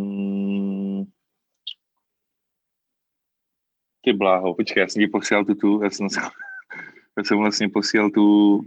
[4.02, 6.08] Ty bláho, počkej, já jsem ti posílal tu, tu já, jsem,
[7.18, 8.60] já jsem vlastně posílal tu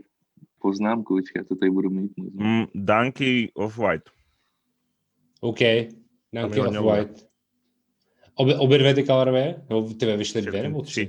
[0.61, 2.12] poznámku, počkej, já to tady budu mít.
[2.16, 4.09] Mm, Dunky Off-White.
[5.40, 5.59] OK,
[6.33, 7.27] Dunky mi hodně Off-White.
[8.35, 9.55] Obě, obě dvě ty colorway?
[9.68, 11.07] Nebo ty vyšly dvě nebo tři?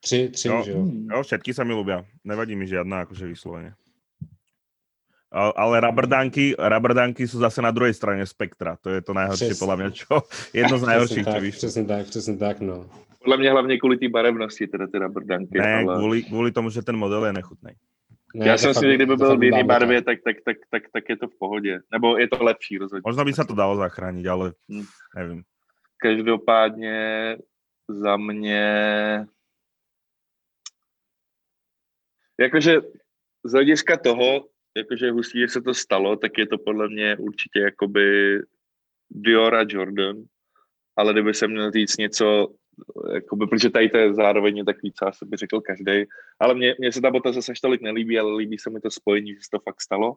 [0.00, 0.28] Tři.
[0.28, 0.60] Tři, tři Jo.
[0.60, 0.82] už, jo.
[0.82, 1.08] Hmm.
[1.12, 2.04] Jo, všetky sa mi ľúbia.
[2.28, 3.72] Nevadí mi žiadna, akože vyslovene.
[5.32, 8.76] A- Ale rubberdanky, rubberdanky sú zase na druhej strane spektra.
[8.84, 9.54] To je to Přesně.
[9.56, 10.14] podľa mňa, čo,
[10.52, 11.58] jedno z čo tak, vyšlo.
[11.58, 12.84] přesně tak, přesně tak, no.
[13.24, 15.58] Podle mě hlavně kvůli té barevnosti, teda ty rubberdanky.
[15.58, 15.96] Ne, ale...
[15.96, 17.72] kvôli, kvôli tomu, že ten model je nechutný.
[18.36, 21.04] Ne, Já si myslím, že kdyby byl v jiné barvě, tak, tak, tak, tak, tak
[21.08, 21.80] je to v pohodě.
[21.92, 23.06] Nebo je to lepší rozhodně.
[23.06, 24.84] Možno by sa to dalo zachrániť, ale Hm.
[25.16, 25.40] neviem.
[25.96, 26.98] Každopádně
[27.88, 28.64] za mě...
[32.40, 32.80] Jakože
[33.44, 37.16] z hlediska toho, jakože je hustý, že se to stalo, tak je to podle mě
[37.16, 38.38] určitě jakoby
[39.10, 40.16] Dior a Jordan,
[40.96, 42.48] ale kdyby se měl říct něco,
[43.14, 46.04] jakoby, protože tady to je zároveň takový, co asi by řekl každý,
[46.40, 49.34] ale mně, mně se ta bota zase tolik nelíbí, ale líbí se mi to spojení,
[49.34, 50.16] že se to fakt stalo,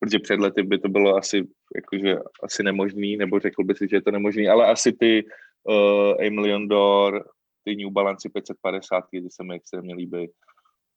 [0.00, 3.96] protože před lety by to bylo asi, jakože, asi nemožný, nebo řekl by si, že
[3.96, 5.24] je to nemožný, ale asi ty
[5.64, 7.24] uh, A Million Door,
[7.64, 10.30] ty New Balance 550, ty se mi extrémně líbí.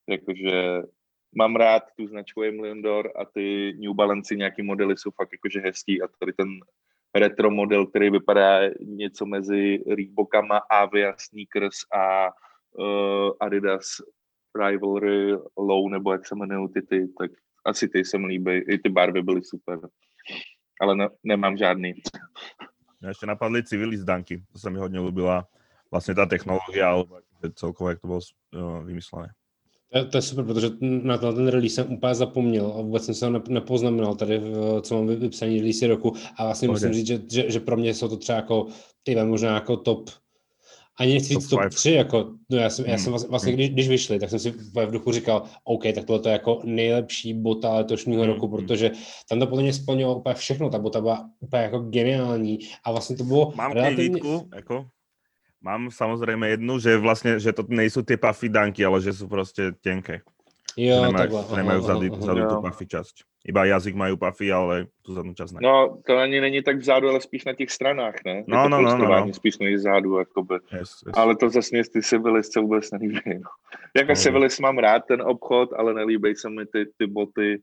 [0.10, 0.82] Jakože
[1.36, 5.30] mám rád tu značku A Million Door a ty New Balance nějaký modely jsou fakt
[5.32, 6.48] jakože hezký a tady ten
[7.19, 12.30] retro model, který vypadá něco mezi Reebokama, Avia Sneakers a
[12.80, 14.01] uh, Adidas
[14.56, 17.32] Rivalry Low, nebo jak se jmenují ty, ty, tak
[17.65, 18.51] asi ty se mi líbí.
[18.51, 19.80] I ty barvy byly super.
[20.82, 21.93] Ale ne, nemám žádný.
[23.01, 24.41] Mňa ešte napadli civilis Dunky.
[24.49, 25.45] To sa mi hodne ľúbila.
[25.93, 29.30] Vlastne tá technológia, alebo akože celkovo, jak to bolo uh, vymyslené.
[29.93, 33.15] To, to je super, protože na ten, ten release jsem úplně zapomněl a vůbec jsem
[33.15, 36.88] se ho nep- nepoznamenal tady, v- co mám vy- vypsaný release roku a vlastně Pohodě.
[36.88, 38.67] musím říct, že, že, že, pro mě jsou to třeba jako,
[39.04, 40.10] ty možná jako top,
[41.00, 41.69] ani nechci říct top five.
[41.69, 44.39] 3, jako, no já jsem, já Hmm, jsem vlastně, vlastně když, když vyšli, tak jsem
[44.39, 48.47] si v duchu říkal, OK, tak tohle to je jako nejlepší bota letošního Hmm, roku,
[48.47, 48.56] hmm.
[48.56, 48.91] protože
[49.30, 53.15] tam to podle mě splnilo úplně všechno, ta bota byla úplně jako geniální a vlastně
[53.17, 54.86] to bylo Mám relativně, výtku, ako?
[55.62, 59.74] Mám samozrejme jednu, že vlastne, že to nejsou tie puffy Dunky, ale že sú proste
[59.82, 60.22] tenké.
[60.78, 62.62] jo, nemajú, takhle, nemajú vzadu, vzadu tú Jo.
[62.62, 63.15] puffy časť.
[63.48, 65.60] Iba jazyk majú puffy, ale tú zadnú časť ne.
[65.63, 68.43] No, to ani není tak vzadu, ale spíš na těch stranách, ne?
[68.48, 69.34] No, Je no, no, no, no.
[69.34, 70.60] Spíš než vzadu, jakoby.
[70.70, 71.15] Yes, yes.
[71.15, 73.22] Ale to zase ty Civilis se vůbec nelíbí.
[73.26, 73.50] No.
[73.98, 77.62] Jako No, Civilis mám rád ten obchod, ale nelíbí se mi ty, ty boty.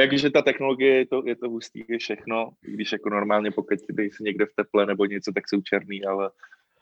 [0.00, 4.10] Jakože ta technologie je to, je to hustý, je všechno, když jako normálně pokud dej
[4.10, 6.30] si někde v teple nebo něco, tak jsou černý, ale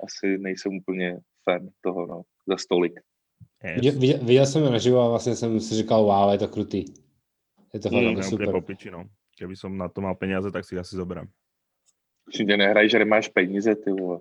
[0.00, 2.92] asi nejsem úplně fan toho, no, za stolik.
[3.64, 3.74] yes.
[3.74, 6.84] viděl, viděl, viděl jsem je naživo a vlastně jsem si říkal, wow, je to krutý.
[7.74, 8.48] Je to fakt Hmm, jako Ja super.
[8.48, 9.04] úplne po piči, no.
[9.34, 11.26] Keby som na to mal peniaze, tak si asi zoberám.
[12.26, 14.20] Určitě nehraj, že nemáš peníze, ty vole.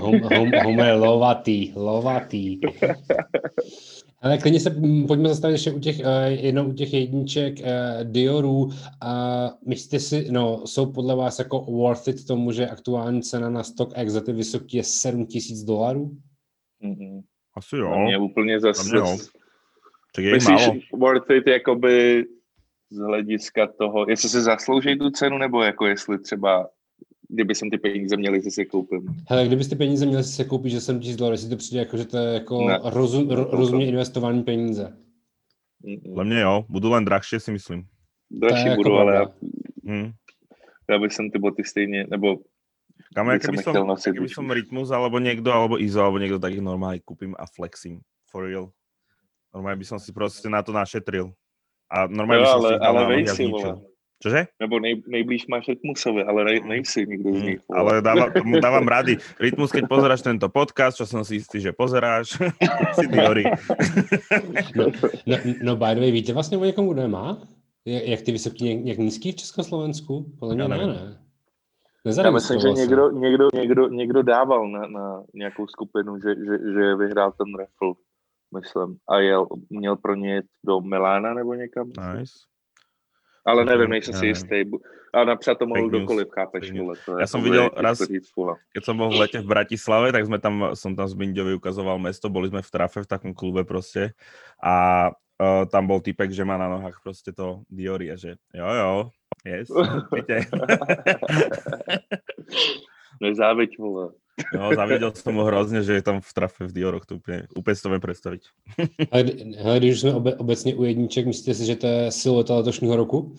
[0.00, 2.58] Hom, hom, Homer lovatý, lovatý.
[4.22, 7.66] Ale klidně se mm, pojďme zastavit ještě u těch, uh, jednou u těch jedniček uh,
[8.02, 8.58] Diorů.
[8.64, 8.72] Uh,
[9.66, 14.12] myslíte si, no, jsou podle vás jako worth it tomu, že aktuální cena na StockX
[14.12, 16.10] za ty vysoký je 7 tisíc dolarů?
[16.84, 17.22] Mm-mm.
[17.56, 17.98] Asi Na jo.
[17.98, 18.96] mě úplně zase...
[18.96, 19.18] Jo.
[20.14, 20.74] Tak je Myslíš, málo.
[20.96, 22.24] worth it jakoby
[22.90, 26.68] z hlediska toho, jestli si zaslouží tu cenu, nebo jako jestli třeba,
[27.32, 29.06] kdyby jsem ty peníze měl, jestli si koupím.
[29.28, 31.96] Hele, kdybyste peníze měli si se koupit, že 7 tisíc dolarů, jestli to přijde jako,
[31.96, 32.78] že to je jako Ne.
[32.84, 34.96] rozum, ro, rozumně investovaný peníze.
[35.80, 36.54] Podľa mňa jo.
[36.68, 37.88] Budú len drahšie, si myslím.
[38.28, 39.36] Dražší jako budu, ale já, pravda.
[39.84, 40.12] Hm.
[40.90, 42.36] já bych jsem ty boty stejně, nebo
[43.10, 46.38] Kamo, ja By som keby nosiť keby som Rytmus, alebo niekto, alebo Izo, alebo niekto,
[46.38, 48.06] tak ich normálne kúpim a flexím.
[48.30, 48.70] For real.
[49.50, 51.34] Normálne by som si proste na to našetril.
[51.90, 53.82] A normálne jo, by som ale, si ale vej si, vole.
[54.22, 54.46] Čože?
[54.60, 57.60] Nebo nej, nejblíž máš Rytmusovi, ale nej, nejsi nikdo z Mm, nich.
[57.72, 58.28] ale dávam,
[58.62, 59.16] dávam rady.
[59.40, 62.36] Rytmus, keď pozeráš tento podcast, čo som si istý, že pozeráš,
[63.00, 63.44] si Diori.
[64.76, 64.84] No,
[65.26, 67.38] no, no by the way, víte vlastně o někom, kdo je má?
[67.84, 70.26] Jak, jak ty vysoký, jak, nízký v Československu?
[70.38, 71.16] Podle mě Já ne, ne.
[72.24, 76.94] Já myslím, že někdo, někdo, někdo, někdo dával na, na nějakou skupinu, že, že, že
[76.94, 77.92] vyhrál ten raffle,
[78.60, 78.96] myslím.
[79.08, 81.88] A jel, měl pro ně do Milána nebo někam.
[81.88, 82.32] Nice.
[83.46, 84.64] Ale nevím, nejsem si jistý.
[85.14, 86.94] A napsat to mohl kdokoliv, chápeš, vole.
[87.06, 88.06] To Já jsem viděl raz-.
[88.74, 91.98] Keď som bol v lete v Bratislave, tak sme tam, som tam s Binďovi ukazoval
[91.98, 94.14] mesto, boli sme v trafe v takom klube proste
[94.62, 98.68] a uh, tam bol typek, že má na nohách proste to Diori a že jo,
[98.70, 99.10] jo,
[99.42, 99.66] yes.
[103.24, 104.14] Nezáviď, vole.
[104.54, 107.74] No, zavidel som mu hrozne, že je tam v trafe v Dioroch, to úplne, úplne
[107.76, 108.42] si to viem predstaviť.
[109.10, 112.96] Ale, když už jsme obe, obecně u jedniček, myslíte si, že to je silueta letošního
[112.96, 113.34] roku?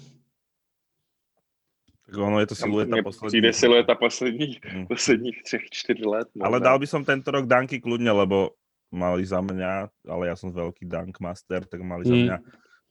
[2.05, 3.27] Tak ono je to silueta Mně poslední.
[3.29, 4.87] Přijde silueta posledních, Mm.
[4.87, 6.27] posledních třech, čtyř let.
[6.41, 6.63] Ale možná.
[6.63, 8.51] dal by som tento rok Danky kľudne, lebo
[8.91, 12.23] mali za mňa, ale ja som veľký Dunk Master, tak mali za Mm.
[12.27, 12.37] mňa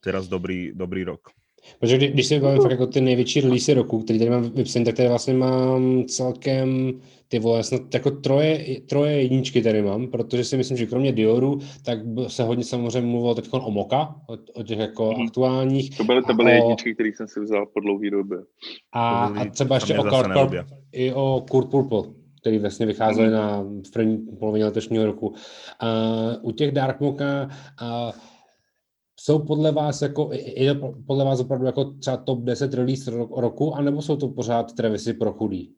[0.01, 1.29] teraz dobrý, dobrý rok.
[1.81, 4.85] Protože kdy, když se bavím fakt jako ty největší release roku, který tady mám vypsaný,
[4.85, 6.93] tak tady vlastně mám celkem
[7.29, 11.59] ty vole, snad jako troje, troje jedničky tady mám, protože si myslím, že kromě Dioru,
[11.85, 15.23] tak se hodně samozřejmě mluvilo teď o Moka, o, o těch jako Mhm.
[15.27, 18.39] aktuálních To byly, to byly o- jedničky, které jsem si vzal po dlouhé době.
[18.93, 20.65] a, byly- a třeba ještě o nelubě.
[20.93, 22.03] i o Kurt Purple,
[22.41, 23.37] který vlastně vycházeli Mhm.
[23.37, 25.35] na v první polovině letošního roku.
[25.81, 25.89] A
[26.43, 27.49] u těch Dark Moka
[27.83, 28.13] a
[29.21, 33.41] jsou podle vás jako, je to podle vás opravdu jako třeba top 10 release ro-
[33.41, 35.75] roku, anebo jsou to pořád Travisy pro chudý?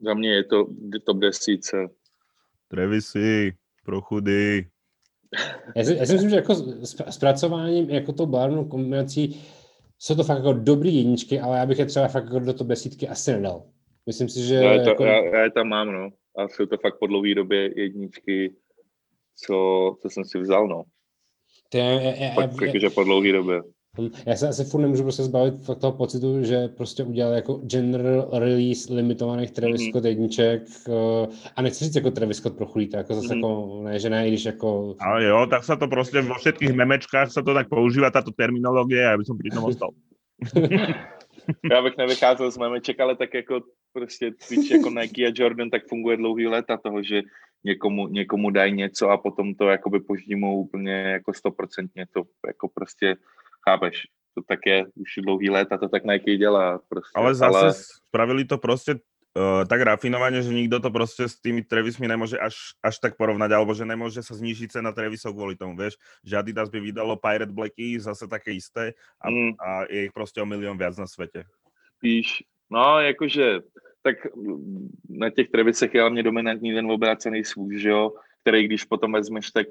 [0.00, 0.66] Za mě je to
[1.04, 1.76] top desíce.
[2.68, 3.52] Trevisy,
[3.84, 4.66] pro chudy.
[5.76, 9.42] Já si, já si myslím, že jako s, s pracováním jako tou barevnou kombinací
[9.98, 12.66] jsou to fakt jako dobrý jedničky, ale já bych je třeba fakt jako do top
[12.66, 13.62] desítky asi nedal.
[14.06, 16.10] Myslím si, že Já, je to, jako, já, já je tam mám, no.
[16.36, 18.54] A jsou to fakt po dlouhé době jedničky,
[19.46, 20.84] co, co jsem si vzal, no.
[21.68, 23.62] To je, já, já, já, Fakt jakože po dlouhé době.
[24.26, 28.28] Já se asi furt nemůžu prostě zbavit fakt toho pocitu, že prostě udělal jako general
[28.32, 29.90] release limitovaných Travis Mhm.
[29.90, 33.36] Scott jedniček uh, a nechci říct jako Travis Scott pro jako zase Mhm.
[33.36, 36.72] jako, ne, že ne, i když jako, Ale jo, tak sa to proste vo všetkých
[36.72, 39.90] memečkách sa to tak používa, táto terminológia, ja by som pri tom ostal.
[41.72, 43.60] Já bych nevycházel z memeček, ale tak jako
[43.92, 47.22] prostě víš, jako Nike a Jordan, tak funguje dlouhý léta toho, že
[47.64, 53.16] někomu, někomu dají něco a potom to jakoby poždímou úplně jako stoprocentně, to jako prostě
[53.68, 57.12] chápeš, to tak je už dlouhý léta, to tak Nike dělá prostě.
[57.14, 57.74] Ale zase ale...
[57.74, 58.94] spravili to proste
[59.38, 63.50] uh, tak rafinovane, že nikto to proste s tými Travismi nemôže až, až tak porovnať,
[63.54, 67.54] alebo že nemôže sa znížiť cena Travisov kvôli tomu, vieš, že Adidas by vydalo Pirate
[67.54, 69.52] Blacky zase také isté a, Mm.
[69.58, 71.44] a je ich proste o milión viac na svete.
[71.98, 73.66] Spíš, no jakože,
[74.02, 74.16] tak
[75.08, 79.50] na těch Travisech je hlavně dominantní ten obrácený svůj, že jo, který když potom vezmeš,
[79.50, 79.66] tak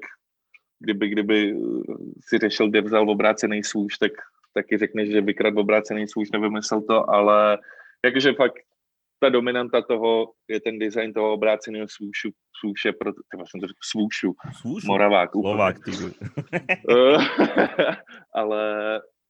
[0.80, 1.82] kdyby, kdyby uh,
[2.28, 4.12] si řešil, kde vzal obrácený svůj, tak
[4.54, 7.58] taky řekneš, že vykrad obrácený svůj, nevymyslel to, ale
[8.04, 8.54] jakože fakt
[9.20, 13.78] ta dominanta toho je ten design toho obráceného svůšu, svůše, pro, třeba jsem to řekl,
[13.90, 14.86] svůšu, Slúšu.
[14.86, 15.30] Moravák.
[15.32, 15.90] Slovák, ty.
[16.90, 17.18] Eh,
[18.34, 18.62] ale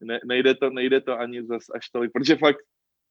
[0.01, 2.59] ne, nejde, to, nejde to ani zas až tolik, protože fakt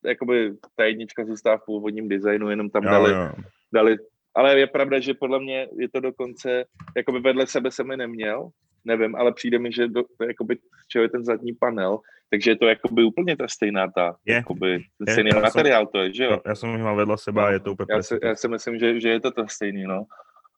[0.05, 3.29] jakoby ta jednička zůstává v původním designu, jenom tam Jo, dali, jo.
[3.73, 3.97] dali,
[4.35, 6.65] ale je pravda, že podle mě je to dokonce,
[6.97, 8.49] jakoby vedle sebe jsem je neměl,
[8.85, 10.57] nevím, ale přijde mi, že do, to je jakoby,
[10.87, 14.35] čeho je ten zadní panel, takže je to jakoby úplně ta stejná ta, Je.
[14.35, 16.41] jakoby, ten Je, stejný já jsem- materiál to je, že jo?
[16.45, 18.75] Ja som ich mal vedľa seba a je to úplne Já si, já si myslím,
[18.79, 20.05] že, že je to to stejný, no.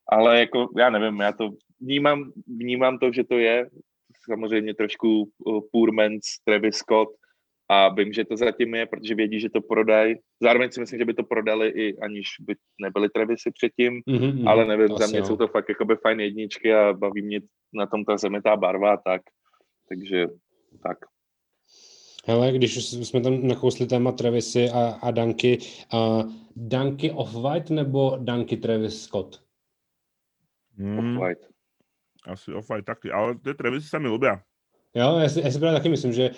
[0.10, 1.49] Ale jako, já nevím, já to
[1.82, 3.69] vnímám, vnímám to, že to je
[4.25, 7.10] samozřejmě trošku uh, poor man's Travis Scott
[7.69, 10.15] a vím, že to zatím je, protože vědí, že to prodají.
[10.41, 14.65] Zároveň si myslím, že by to prodali i aniž by nebyly Travisy předtím, mm-hmm, ale
[14.65, 15.25] nevím, za mě jo.
[15.25, 17.39] jsou to fakt jakoby fajn jedničky a baví mě
[17.73, 19.21] na tom ta zemitá barva a tak.
[19.89, 20.27] Takže
[20.84, 20.97] tak.
[22.25, 25.58] Hele, když už jsme tam nakousli téma Travisy a, a Danky,
[25.93, 29.41] uh, Danky Off-White nebo Danky Travis Scott?
[30.77, 31.49] Mm, White.
[32.25, 34.43] asi off taky, ale tie Travisy sa mi ľubia.
[34.95, 36.30] Jo, já si, já si právě taky myslím, že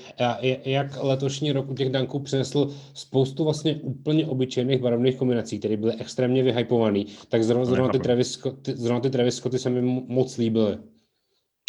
[0.65, 5.93] jak letošní rok u těch danků přinesl spoustu vlastně úplně obyčejných barevných kombinací, které byly
[5.99, 7.99] extrémně vyhypovaný, tak zrovna, zrovna, ty.
[7.99, 10.77] Travis, zrovna ty Travis Scotty se mi mo- moc líbily.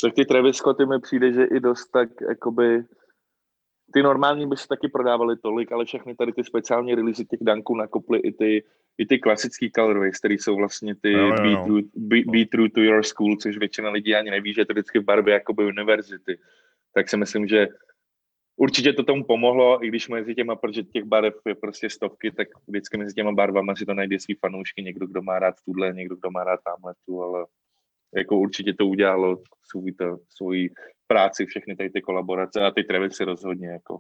[0.03, 2.85] Tak ty Travis Scotty mi přijde, že i dost tak, jakoby,
[3.95, 7.77] ty normální by se taky prodávaly tolik, ale všechny tady ty speciální release těch danků
[7.77, 8.64] nakoply i ty,
[8.99, 11.64] i ty klasický colorways, které jsou vlastně ty Jo, jo, be, jo.
[11.64, 14.73] true, be, be true to your school, což většina lidí ani neví, že je to
[14.73, 16.38] vždycky v barvě jakoby univerzity.
[16.94, 17.66] Tak si myslím, že
[18.57, 22.48] určitě to tomu pomohlo, i když mezi těma, protože těch barev je prostě stovky, tak
[22.66, 26.16] vždycky mezi těma barvama si to najde svý fanoušky, někdo, kdo má rád tuhle, někdo,
[26.16, 27.46] kdo má rád tamhle tu, ale
[28.16, 30.70] jako určitě to udělalo svůj, to, svůj
[31.07, 33.98] práci, všechny tady ty kolaborace a ty Travisy rozhodně, jako.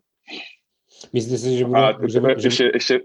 [1.12, 1.78] Myslíte si, že bude...
[1.78, 3.00] A ještě, ještě, ještě,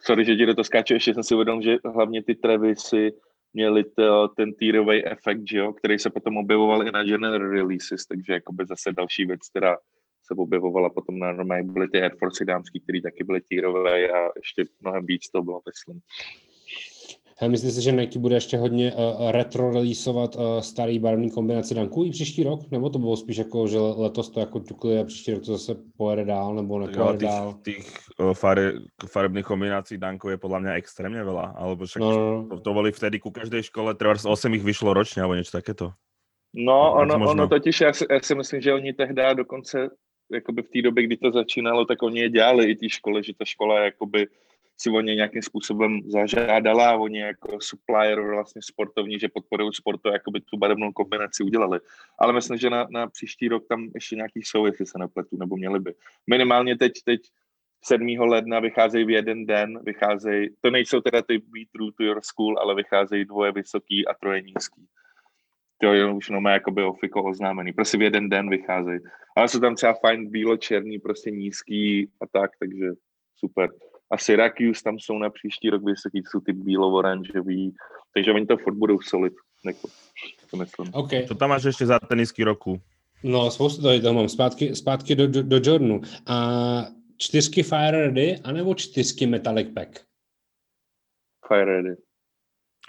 [0.00, 3.10] sorry, že ti do to skáče, ještě jsem si uvědomil, že hlavně ty Travisy
[3.54, 8.06] měli to, ten týrový efekt, že jo, který se potom objevoval i na general releases,
[8.06, 9.76] takže jakoby zase další věc, která
[10.22, 14.32] se objevovala potom na normálně byly ty Air Force dámský, který taky byly tírové a
[14.36, 16.00] ještě mnohem víc to bylo, myslím.
[17.38, 21.74] Hele, myslíte si, že Nike bude ještě hodně uh, retro releaseovat uh, starý barevný kombinaci
[21.74, 22.60] danků i příští rok?
[22.70, 25.74] Nebo to bylo spíš jako, že letos to jako ťukli a příští rok to zase
[25.96, 27.54] pojede dál, nebo nepojede tých, dál?
[27.62, 28.72] tých uh, fare,
[29.06, 32.56] farebných kombinácií dankov je podľa mňa extrémne veľa, alebo však No, no, no.
[32.56, 35.96] to, to boli vtedy ku každej škole, treba 8 ich vyšlo ročne, alebo niečo takéto.
[36.52, 37.32] No, ono, možno.
[37.32, 39.88] ono totiž, já si, já si myslím, že oni tehdy dokonce,
[40.32, 43.32] jakoby v té době, kdy to začínalo, tak oni je dělali i té škole, že
[43.38, 44.26] ta škola jakoby
[44.76, 50.08] si o ně nějakým způsobem zažádala a oni jako supplier vlastně sportovní, že podporují sportu,
[50.08, 51.80] jakoby tu barevnou kombinaci udělali.
[52.18, 55.56] Ale myslím, že na, na příští rok tam ještě nějaký jsou, jestli se nepletu, nebo
[55.56, 55.94] měli by.
[56.26, 57.20] Minimálně teď, teď
[57.84, 58.06] 7.
[58.20, 62.58] ledna vycházejí v jeden den, vycházejí, to nejsou teda ty Be True to Your School,
[62.58, 64.86] ale vycházejí dvoje vysoký a troje nízký.
[65.78, 67.72] To je už no jakoby ofiko oznámený.
[67.72, 68.98] Prostě v jeden den vycházejí.
[69.36, 72.86] Ale jsou tam třeba fajn bílo-černý, prostě nízký a tak, takže
[73.36, 73.70] super.
[74.12, 77.72] A Syracuse tam jsou na příští rok vysoký, jsou ty bílo-oranžový,
[78.14, 79.32] takže oni to furt budou solid,
[79.64, 79.88] jako,
[80.50, 80.88] to myslím.
[80.92, 81.10] OK.
[81.26, 82.76] Čo tam máš ešte za tenisky roku?
[83.24, 84.28] No, spoustu toho, toho mám.
[84.28, 86.00] Zpátky, zpátky do, do, do Jordanu.
[86.26, 86.36] A
[87.16, 90.04] čtyřky Fire Ready, anebo čtyřky Metallic Pack?
[91.48, 91.96] Fire ready.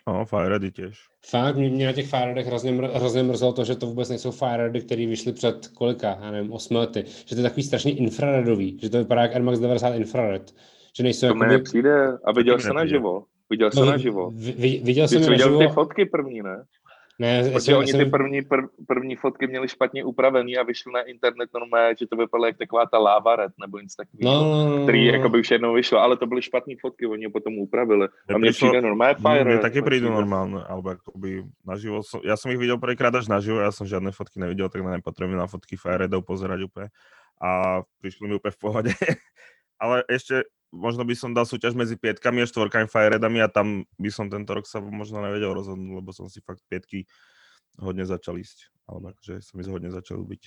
[0.06, 1.00] O, Fire Ready tiež.
[1.26, 4.10] Fakt, mě, mě na těch Fire Readych hrozně, mr- hrozně mrzelo to, že to vůbec
[4.10, 7.04] nejsou Fire Ready, které vyšly před kolika, já nevím, 8 lety.
[7.26, 10.56] Že to je takový strašně infraredový, že to vypadá jak Air Max 90 infrared.
[10.98, 11.58] Že nejsou To mi jakoby...
[11.58, 11.96] nepřijde.
[12.26, 12.74] A viděl nepřijde.
[12.74, 13.26] naživo?
[13.50, 14.32] Viděl jsi No, naživo?
[14.32, 15.60] vi- vi- viděl Ty jsem je viděl naživo.
[15.70, 16.64] ty fotky první, ne?
[17.20, 20.64] Ne, já Protože jsem, oni ty jsem, první, prv, první fotky měli špatně upravený a
[20.64, 24.34] vyšly na internet normálně, že to vypadalo jak taková ta lava red nebo něco takového.
[24.34, 25.14] no, no, no, který no.
[25.14, 28.08] jako by už jednou vyšlo, ale to byly špatné fotky, oni ho potom upravili.
[28.34, 29.44] A mně prišlo- přijde normálně Fire.
[29.46, 30.10] Mi prídu přijde.
[30.10, 32.02] normálne, alebo akoby naživo.
[32.04, 35.38] Som, ja som ich videl prvýkrát až naživo, ja som žiadne fotky nevidel, tak nepotrebujem
[35.38, 36.90] na fotky Fireheadov pozerať úplne.
[37.38, 38.90] A prišli mi úplne v pohode.
[39.84, 44.10] Ale ešte možno by som dal súťaž medzi pietkami a štvorkami Fireheadami a tam by
[44.10, 47.06] som tento rok sa možno nevedel rozhodnúť, lebo som si fakt pietky
[47.78, 48.74] hodne začal ísť.
[48.90, 50.44] Alebo akože som ich hodne začal byť.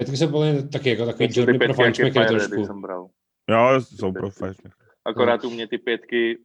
[0.00, 2.66] Pětky jsou podle mě taky jako takový jsou ty Jordan pro trošku.
[2.66, 3.06] jsem bral.
[3.50, 4.28] Jo, jsou pro.
[5.04, 6.38] Akorát u mě ty pětky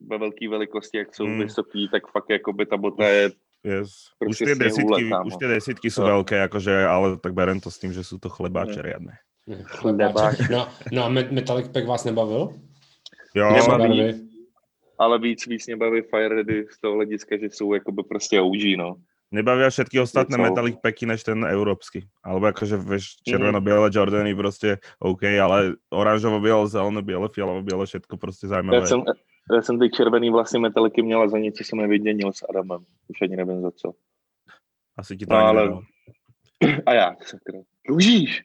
[0.00, 1.38] ve velké velikosti, jak jsou Mm.
[1.38, 3.30] vysoký, tak fakt jako by ta bota je
[3.64, 3.90] Yes.
[3.90, 5.26] Už Prostě tie sněhule, desítky, kámo.
[5.26, 6.06] už tie desítky sú Jo.
[6.14, 8.86] veľké, akože, ale tak berem to s tým, že sú to chlebáče Mm.
[8.86, 9.14] riadne.
[10.50, 12.48] No, no a Met- Metallic Pack vás nebavil?
[13.34, 13.98] Jo, Mě Jsou baví.
[13.98, 14.20] barvy.
[14.98, 18.76] ale víc, víc mě baví Fire Ready z toho hlediska, že jsou jakoby prostě OG,
[18.76, 18.96] no.
[19.30, 22.08] nebavia všetky ostatné metallic packy než ten európsky.
[22.24, 23.24] Alebo akože, vieš, Mhm.
[23.28, 28.86] červeno-biele Jordany proste OK, ale oranžovo-biele, zeleno-biele, fialovo-biele, všetko proste Já zaujímavé.
[28.86, 29.04] jsem,
[29.52, 32.80] já jsem ty červený vlastně metaliky měla za něco, co jsem nevyděnil s Adamem.
[33.08, 33.92] Už ani nevím za co.
[34.96, 35.78] Asi ti to No, ale-.
[36.86, 37.58] A já, sakra.
[37.88, 38.42] Dlužíš!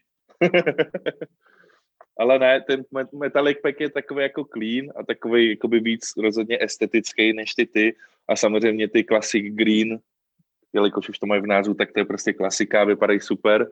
[2.19, 6.57] Ale ne, ten met- Metallic Pack je takový jako clean a takový jakoby víc rozhodně
[6.61, 7.95] estetický než ty ty.
[8.27, 9.99] A samozřejmě ty Classic Green,
[10.73, 13.69] jelikož už to mají v názvu, tak to je prostě klasika, vypadají super.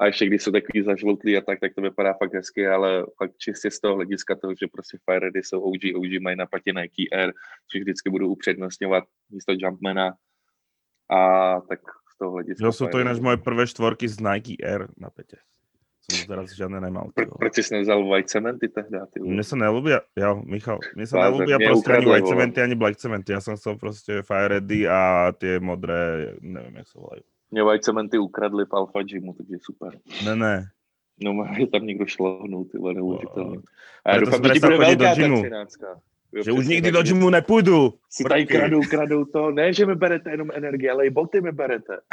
[0.00, 3.36] A ještě když jsou takový zažloutlý a tak, tak to vypadá fakt hezky, ale fakt
[3.38, 6.72] čistě z toho hlediska toho, že prostě Fire Ready jsou OG, OG mají na patě
[6.72, 7.32] Nike Air,
[7.70, 10.14] což vždycky budu upřednostňovat místo Jumpmana.
[11.10, 11.80] A tak
[12.14, 12.64] z toho hlediska...
[12.64, 13.20] Jo, sú to Ready.
[13.20, 15.36] moje prvé štvorky z Nike Air na pete.
[16.02, 17.14] Som teraz žiadne nemal.
[17.14, 17.38] vole.
[17.38, 18.98] proč jsi nevzal white cementy tehdy?
[19.10, 19.22] Ty?
[19.22, 22.96] Mne sa nelúbia, ja, Michal, mne sa nelúbia mne proste ani white cementy, ani black
[22.98, 23.30] cementy.
[23.32, 27.22] Ja som chcel proste Fire Ready a tie modré, neviem, jak sa volajú.
[27.52, 30.00] Mě white cementy ukradli v Alpha Gymu, takže super.
[30.24, 30.66] Ne, ne.
[31.24, 33.58] No je tam někdo šlohnul, ty vole, neuvěřitelný.
[34.04, 36.00] A já doufám, si že ti bude velká ta třináctka.
[36.34, 37.94] Jo, Že už nikdy do gymu nepůjdu.
[38.10, 39.50] Si tady kradou, kradou to.
[39.50, 41.96] Ne, že mi berete jenom energii, ale i boty mi berete.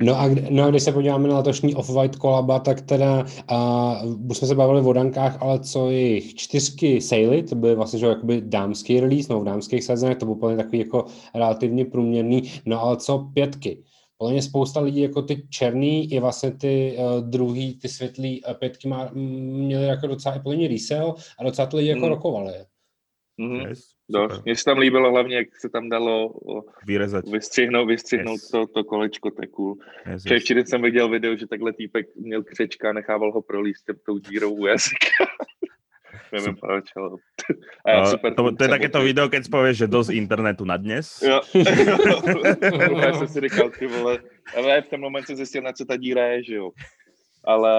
[0.00, 3.96] No a, kdy- no a když se podíváme na letošní Off-White kolaba, tak teda, a,
[4.30, 8.06] už jsme se bavili o dankách, ale co jich čtyřky Saily, to byly vlastně že,
[8.06, 12.82] jakoby dámský release, no v dámských sezónách, to bylo úplně takový jako relativně průměrný, no
[12.82, 13.78] ale co pětky?
[14.22, 18.54] Podle mě spousta lidí jako ty černý i vlastně ty uh, druhý, ty světlý uh,
[18.54, 19.18] pětky má, m,
[19.66, 22.08] měly jako docela i podle mě resell a docela to lidi jako Hmm.
[22.08, 22.52] rokovali.
[23.36, 23.60] Mhm.
[23.60, 23.90] Yes.
[24.44, 27.24] Mně se tam líbilo hlavně, jak se tam dalo o, Vyrezať.
[27.28, 28.48] vystřihnout, vystřihnout Yes.
[28.48, 29.74] to, to kolečko, to je cool.
[30.06, 30.22] Yes, yes.
[30.24, 34.52] Předevčírem jsem viděl video, že takhle týpek měl křečka a nechával ho prolíst tou dírou
[34.54, 35.06] u jazyka.
[36.32, 37.08] Nevím proč, ale...
[37.84, 40.76] A já Uh, super to, to je takéto video, keď povieš, že dosť internetu na
[40.80, 41.20] dnes.
[41.22, 41.40] Jo.
[43.00, 44.18] já jsem si říkal, ty vole,
[44.56, 46.70] ale v ten moment jsem zjistil, na co ta díra je, že jo.
[47.44, 47.72] Ale...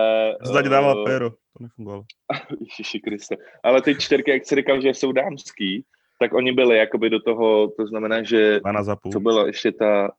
[0.44, 1.30] Zdať dával eh, péro.
[1.30, 2.04] To nefungovalo.
[2.70, 3.36] Ježiši Kriste.
[3.64, 5.86] Ale ty čtyřky, jak jsi říkal, že jsou dámský,
[6.20, 9.12] tak oni byli jakoby do toho, to znamená, že 12 a půl.
[9.12, 10.12] co byla ještě ta,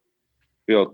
[0.67, 0.87] jo,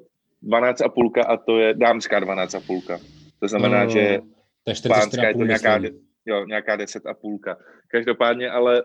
[0.43, 2.99] 12 a půlka a to je dámská 12 a půlka.
[3.41, 4.19] To znamená, No, že
[4.65, 6.10] To je pánská je to 44,5 nějaká, myslím.
[6.27, 7.57] Jo, nějaká 10 a půlka.
[7.89, 8.83] Každopádně, ale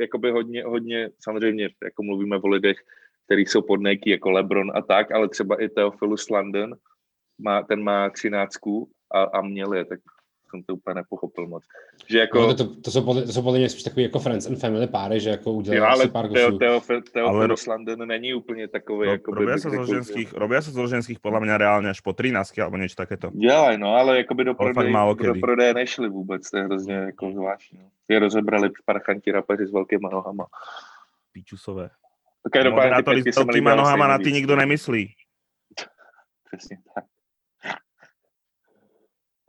[0.00, 2.76] jakoby hodně, hodně, samozřejmě, jako mluvíme o lidech,
[3.24, 6.74] který jsou pod Nike, jako LeBron a tak, ale třeba i Theophilus London,
[7.38, 10.00] má, ten má třináctku a, a měl je, tak
[10.50, 11.64] jsem to úplně nepochopil moc.
[12.06, 14.18] Že jako, No, to, to, to, jsou podle, to jsou podle mě spíš takový jako
[14.18, 16.58] friends and family páry, že jako udělali jo, ale asi pár Theo, kusů.
[16.58, 20.70] Theo, Ale Theophilus London není úplně takový, No, jako robia, sa zo ženských, robia sa
[20.70, 23.30] zo ženských podľa mňa reálne až po 13 alebo niečo takéto.
[23.30, 26.94] Dělají, no, ale jakoby do Ale fakt prodeje, do prodeje nešli vůbec, to je hrozně
[26.94, 27.78] jako zvláštní.
[27.78, 27.90] no.
[28.08, 30.46] Je rozebrali parchanti rapeři s velkýma nohama.
[32.52, 34.34] Každopádně Moderátori pětky s se mi veľkýma líbily nohama na ty víc.
[34.34, 35.14] nikto nemyslí.
[36.46, 37.04] Přesně tak.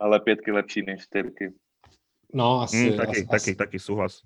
[0.02, 1.52] Ale pětky lepší než čtyřky.
[2.34, 3.54] No, asi, Mm, taký, asi, taký, asi.
[3.54, 4.22] taký súhlas.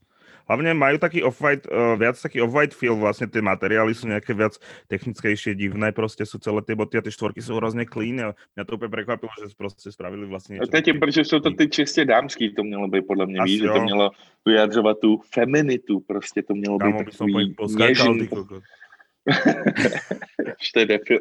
[0.47, 4.55] Hlavne majú taký off-white, uh, viac taký off-white feel, vlastne tie materiály sú nejaké viac
[4.87, 8.22] technickejšie, divné, proste sú celé tie boty a tie štvorky sú hrozne clean.
[8.22, 11.66] a Mňa to úplně prekvapilo, že prostě spravili vlastne A teď protože jsou to ty
[11.68, 14.11] čistě dámský, to mělo být podle mě, Asi víš, že to mělo
[14.47, 18.29] vyjadřovat tu feminitu, prostě to mělo Kámo, být takový poskákal, ty něžný.
[18.29, 18.62] kokot.
[20.62, 21.18] Už to je defil,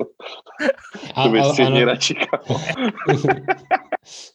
[1.15, 2.15] A, to by středně ano, radši.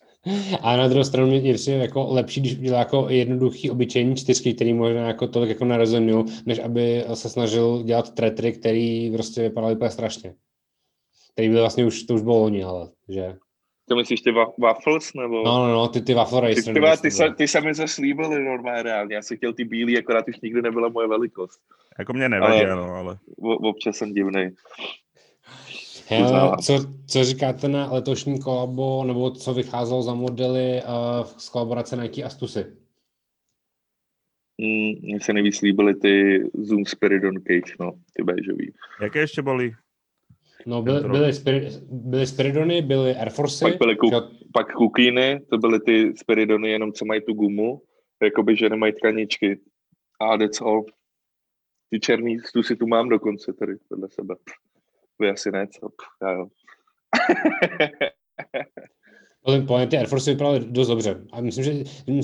[0.62, 4.74] a na druhou stranu mě přijde jako lepší, když udělá jako jednoduchý obyčejný čtyřky, který
[4.74, 9.90] možná jako tolik jako nerezonují, než aby se snažil dělat tretry, který prostě vypadaly úplně
[9.90, 10.34] strašně.
[11.32, 13.36] Který byl vlastně už, to už bylo loni, ale, že.
[13.88, 15.42] To myslíš ty wa- waffles, nebo?
[15.44, 16.74] No, no, no, ty, ty waffle Ty, racer.
[16.74, 19.14] ty, ty, co to se, ty se mi zaslíbili normálně reálně.
[19.14, 21.60] Já jsem chtěl ty bílý, akorát už nikdy nebyla moje velikost.
[21.98, 24.50] Ako mne nevadí, Ale- no, ale občas jsem divný.
[26.10, 31.96] Hele, co, co říkáte na letošní kolabo, nebo co vycházelo za modely uh, z kolaborace
[31.96, 32.64] Nike a Stusy?
[34.58, 38.72] Mm, Mně se nejvíc líbily ty Zoom Spiridon Cage, no, ty béžový.
[39.02, 39.72] jaké ešte boli?
[40.66, 43.64] No, byly, byly, Spiri, byly Spiridony, byly Air Force.
[43.64, 44.10] Pak byly ku-
[44.52, 47.82] Pak kukíny, to byly ty Spiridony jenom, co mají tu gumu,
[48.22, 49.60] jakoby, že nemají tkaničky.
[50.20, 50.84] A that's all.
[51.90, 54.34] Ty černý, tu si tu mám dokonce tady vedle sebe.
[55.20, 55.68] Vy asi ne,
[59.44, 61.16] podle mě ty Air Force vypadaly dost dobře.
[61.32, 61.74] A myslím, že,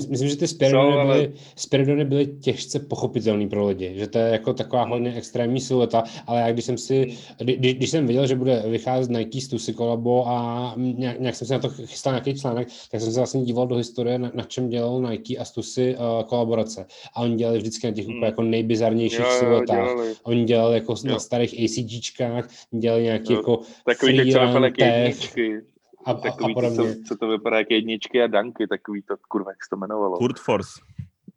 [0.09, 3.93] myslím, že ty Spiridony, Co, ale- byly, Spiridony byly těžce pochopitelný pro lidi.
[3.95, 7.07] Že to je jako taková hodně extrémní silueta, ale já když jsem si,
[7.37, 11.53] kdy, když, jsem viděl, že bude vycházet Nike Stusy kolabo a nějak, nějak jsem si
[11.53, 14.69] na to chystal nějaký článek, tak jsem se vlastně díval do historie, na, na čem
[14.69, 16.85] dělal Nike a Stusy uh, kolaborace.
[17.15, 18.15] A oni dělali vždycky na těch Hmm.
[18.15, 19.77] úplně jako nejbizarnějších Jo, siluetách.
[19.77, 20.13] dělali.
[20.23, 21.11] Oni dělali jako Jo.
[21.13, 23.39] na starých ACGčkách, dělali nějaký Jo.
[23.39, 25.76] jako Takový co
[26.07, 26.95] a, a, a Takový ty, co, podobně.
[27.07, 30.17] co, to vypadá jak jedničky a danky, takový to, kurva, jak se to jmenovalo.
[30.17, 30.69] Hurt Force.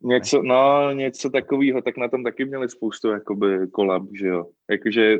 [0.03, 4.45] Něco, no, něco takového, tak na tom taky měli spoustu jakoby kolab, že jo.
[4.71, 5.19] Jakože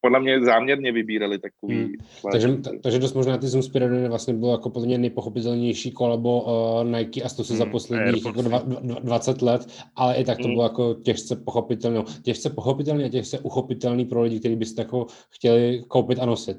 [0.00, 1.76] podle mě záměrně vybírali takový.
[1.76, 1.92] Hmm.
[2.32, 6.42] Takže, t- takže dost možná ty Zoom Spiridony vlastně bylo jako podle mě nejpochopitelnější kolabo
[6.42, 10.24] uh, Nike a Stusy za Hmm, posledních Air jako dva, dva, 20 let, ale i
[10.24, 10.54] tak to Hmm.
[10.54, 12.02] bylo jako těžce pochopitelné.
[12.22, 16.26] Těžce pochopitelný a těžce uchopitelný pro lidi, kteří by si to jako chtěli koupit a
[16.26, 16.58] nosit.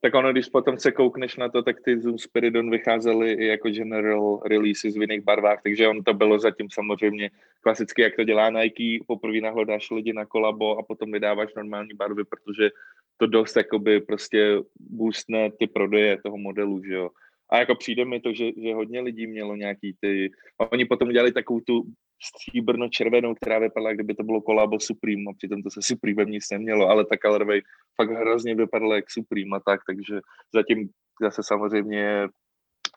[0.00, 3.70] Tak ono, když potom se koukneš na to, tak ty Zoom Spiridon vycházely i jako
[3.70, 7.30] general releases v jiných barvách, takže on to bylo zatím samozřejmě
[7.60, 12.24] klasicky, jak to dělá Nike, poprvé nahledáš lidi na kolabo a potom vydáváš normální barvy,
[12.24, 12.70] protože
[13.16, 17.10] to dost jakoby prostě boostne ty prodeje toho modelu, že jo.
[17.50, 20.30] A jako přijde mi to, že, že hodně lidí mělo nějaký ty...
[20.72, 21.84] Oni potom udělali takovou tu
[22.22, 26.88] stříbrno-červenou, která vypadala, kdyby to bylo kolabo Supreme, a přitom to se Supreme nic nemělo,
[26.88, 27.60] ale ta colorway
[27.96, 30.20] fakt hrozně vypadala jak Supreme a tak, takže
[30.54, 30.88] zatím
[31.22, 32.28] zase samozřejmě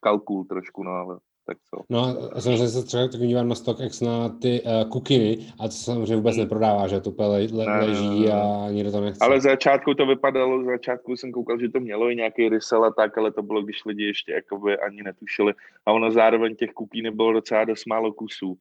[0.04, 1.84] kalkul trošku, no ale tak co.
[1.90, 2.00] No
[2.36, 6.16] a samozřejmě se třeba tak dívám na StockX na ty uh, kukiny a to samozřejmě
[6.16, 6.44] vůbec Hmm.
[6.44, 9.26] neprodává, že to úplně le, le, Ne, leží a nikdo to nechce.
[9.26, 13.18] Ale začátku to vypadalo, začátku jsem koukal, že to mělo i nějaký rysel a tak,
[13.18, 15.54] ale to bylo, když lidi ještě jakoby ani netušili.
[15.86, 18.58] A ono zároveň těch kukíny bylo docela dost málo kusů.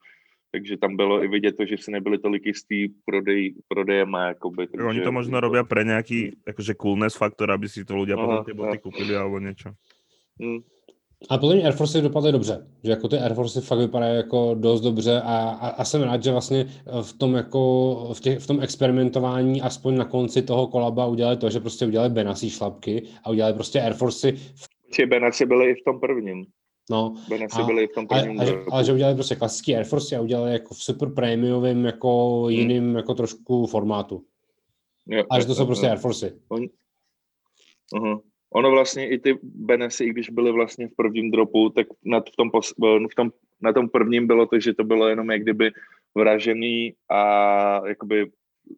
[0.53, 4.29] Takže tam bylo i vidět to, že si nebyli tolik jistý prodej, prodejema.
[4.29, 4.85] Jakoby, takže...
[4.85, 8.45] Oni to možno robia pre nejaký akože coolness faktor, aby si to ľudia Aha, potom
[8.45, 8.85] tie boty jo.
[8.85, 9.73] kúpili alebo niečo.
[10.37, 10.61] Hm.
[11.31, 14.55] A podle mě Air Force dopadly dobře, že jako ty Air Force fakt vypadají jako
[14.55, 16.67] dost dobře a, a, a jsem rád, že vlastně
[17.03, 21.51] v tom jako v, těch, v tom experimentování aspoň na konci toho kolaba udělali to,
[21.51, 24.33] že prostě udělali Benassi šlapky a udělali prostě Air Force.
[24.93, 26.45] Či Benassi byly i v tom prvním.
[26.91, 27.15] No,
[27.53, 28.41] a, byly i v tom prvním.
[28.41, 31.85] ale, ale, ale, že udělali prostě klasický Air Force a udělali jako v super prémiovém
[31.85, 32.51] jako Hmm.
[32.51, 34.25] jiným jako trošku formátu.
[35.07, 35.91] Jo, A že to jsou jo, prostě jo.
[35.91, 36.33] Air Force.
[36.49, 36.63] On,
[37.95, 38.21] uh-huh.
[38.55, 42.37] Ono vlastně i ty Benessy, i když byly vlastně v prvním dropu, tak na, v
[42.37, 42.75] tom, pos,
[43.11, 43.31] v tom,
[43.61, 45.71] na tom prvním bylo to, že to bylo jenom jak kdyby
[46.15, 48.31] vražený a jakoby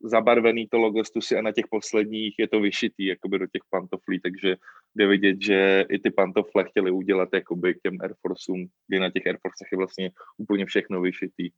[0.02, 4.20] zabarvený to logo Stussy a na těch posledních je to vyšitý jakoby do těch pantoflí,
[4.20, 4.56] takže
[4.94, 9.10] jde vidět, že i ty pantofle chtěli udělat jakoby k těm Air Forceům, kdy na
[9.10, 11.50] těch Air Forcech je vlastně úplně všechno vyšitý.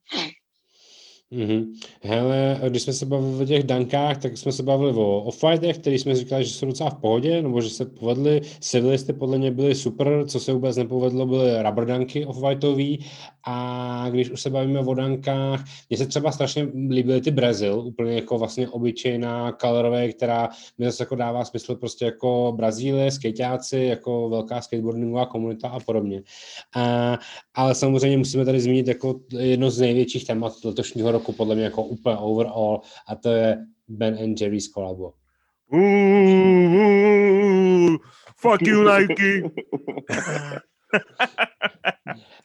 [1.32, 1.64] Mm-hmm.
[2.02, 5.98] Hele, když jsme se bavili o těch dankách, tak jsme se bavili o off-fightech, který
[5.98, 8.40] jsme říkali, že jsou docela v pohodě, nebo že se povedly.
[8.60, 13.04] Civilisty podle mě byly super, co se vůbec nepovedlo, byly rubber danky off-fightový.
[13.48, 18.14] A když už se bavíme o dankách, mně se třeba strašně líbily ty Brazil, úplně
[18.14, 20.48] jako vlastně obyčejná colorway, která
[20.78, 26.22] mi zase jako dává smysl prostě jako Brazílie, skejťáci, jako velká skateboardingová komunita a podobně.
[26.76, 27.18] A,
[27.54, 31.82] ale samozřejmě musíme tady zmínit jako jedno z největších témat letošního roku, podle mě jako
[31.82, 35.12] úplně overall, a to je Ben and Jerry's kolabo.
[35.72, 35.80] Uh,
[38.40, 39.42] fuck you, Nike.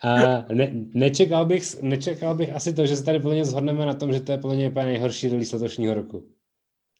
[0.03, 4.13] A ne, nečekal, bych, nečekal bych asi to, že se tady mě zhodneme na tom,
[4.13, 6.27] že to je mě úplně nejhorší release letošního roku.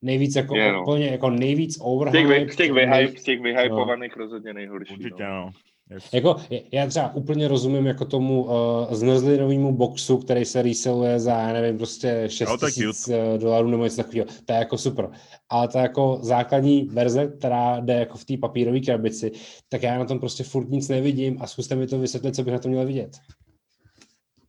[0.02, 0.82] Nejvíc jako, Je, no.
[0.82, 2.54] úplně jako nejvíc těch, overhype.
[2.54, 4.94] z těch, vyhype, z těch vyhypovaných rozhodně nejhorší.
[4.94, 5.30] Určitě, no.
[5.30, 5.52] no.
[5.92, 6.14] Yes.
[6.14, 6.36] Jako,
[6.72, 11.78] já třeba úplně rozumím jako tomu uh, zmrzlinovému boxu, který se reselluje za, já nevím,
[11.78, 14.26] prostě 6 Jo, to je tisíc eh, dolarů nebo něco takového.
[14.46, 15.10] To je jako super.
[15.50, 19.32] Ale ta jako základní verze, která jde jako v té papírové krabici,
[19.70, 22.54] tak já na tom prostě furt nic nevidím a zkuste mi to vysvětlit, co bych
[22.54, 23.18] na to měl vidět.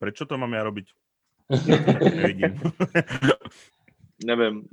[0.02, 0.90] Prečo to mám ja robiť?
[2.18, 2.58] Nevidím.
[4.26, 4.66] nevím,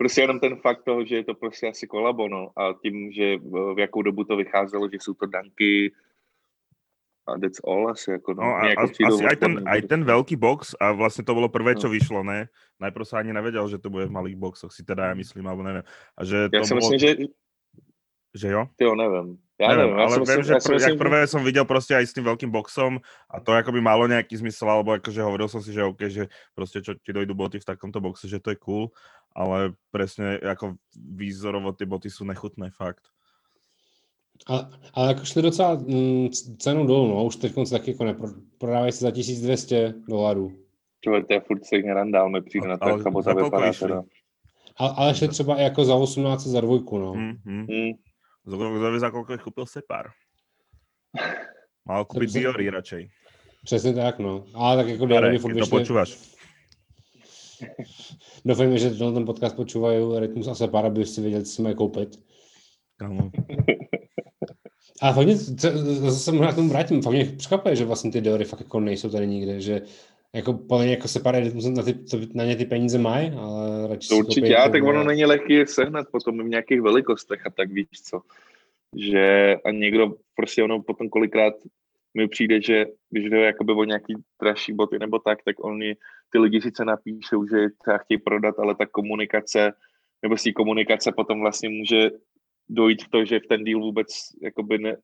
[0.00, 3.36] prostě jenom ten fakt toho, že je to prostě asi kolabo, no, a tím, že
[3.36, 5.92] v v jakou dobu to vycházelo, že jsou to danky
[7.28, 8.42] a that's all asi, jako no.
[8.42, 11.36] No a, a jako přijdou asi aj ten, aj ten veľký box a vlastne to
[11.36, 11.92] bolo prvé, čo No.
[11.92, 12.48] vyšlo, ne?
[12.80, 15.62] Najprv sa ani nevedel, že to bude v malých boxoch, si teda ja myslím, alebo
[15.62, 15.84] neviem.
[16.16, 17.10] A že Já to si bolo, myslím, že,
[18.34, 18.62] že jo?
[18.80, 19.36] ty jo, nevím.
[19.60, 21.64] Já neviem, nevím, já ale si myslím, viem, že pr- myslím, jak prvé som videl
[21.68, 22.96] proste aj s tým veľkým boxom
[23.28, 26.80] a to akoby malo nejaký zmysel, alebo akože hovoril som si, že OK, že proste
[26.80, 28.88] čo ti dojdu boty v takomto boxe, že to je cool,
[29.36, 33.04] ale presne ako výzorovo tie boty sú nechutné, fakt.
[34.48, 38.92] Ale, ale jako šli docela mm, c- cenou dolů, no, už teď taky jako neprodávají
[38.92, 40.56] se za 1200 dolarů.
[41.04, 43.72] Čo, to je furt stejně randál, mi přijde na to, Ale jak ta bota vypadá
[43.72, 44.02] teda.
[44.76, 47.14] Ale, ale šli třeba i jako za 18 za dvojku, no.
[47.14, 47.66] Mm, mm.
[47.66, 47.92] Hmm.
[48.50, 50.10] Za, za, ich kúpil Separ?
[51.88, 52.38] Mal Dobře.
[52.38, 53.10] Diory radšej.
[53.64, 54.44] Přesně tak, no.
[54.54, 56.18] Ale tak jako Diary furt to počúvaš.
[58.44, 61.74] doufejme, že tenhle ten podcast počúvají Rytmus a Separ, aby si věděli, co si mají
[61.74, 62.18] koupit.
[62.96, 63.30] Kámo.
[65.02, 68.44] A fakt mě, zase možná k tomu vrátím, fakt mě překvapuje, že vlastně ty Diory
[68.44, 69.82] fakt jako nejsou tady nikde, že
[70.34, 73.88] jako podle mě jako Separ Rytmus na, ty, to, na ně ty peníze mají, ale
[73.88, 76.80] radši To si určitě, koupí já, jako, tak ono není lehký sehnat potom v nějakých
[76.80, 78.20] velikostech a tak víš co.
[78.96, 81.54] Že a někdo prostě ono potom kolikrát
[82.14, 85.96] mi přijde, že když jde jakoby o nějaký dražší boty nebo tak, tak oni,
[86.30, 89.72] ty lidi sice napíšou, že třeba chtějí prodat, ale ta komunikace,
[90.22, 92.10] nebo z té komunikace potom vlastně může
[92.68, 94.06] dojít k to, že v ten deal vůbec
[94.42, 94.96] jakoby ne,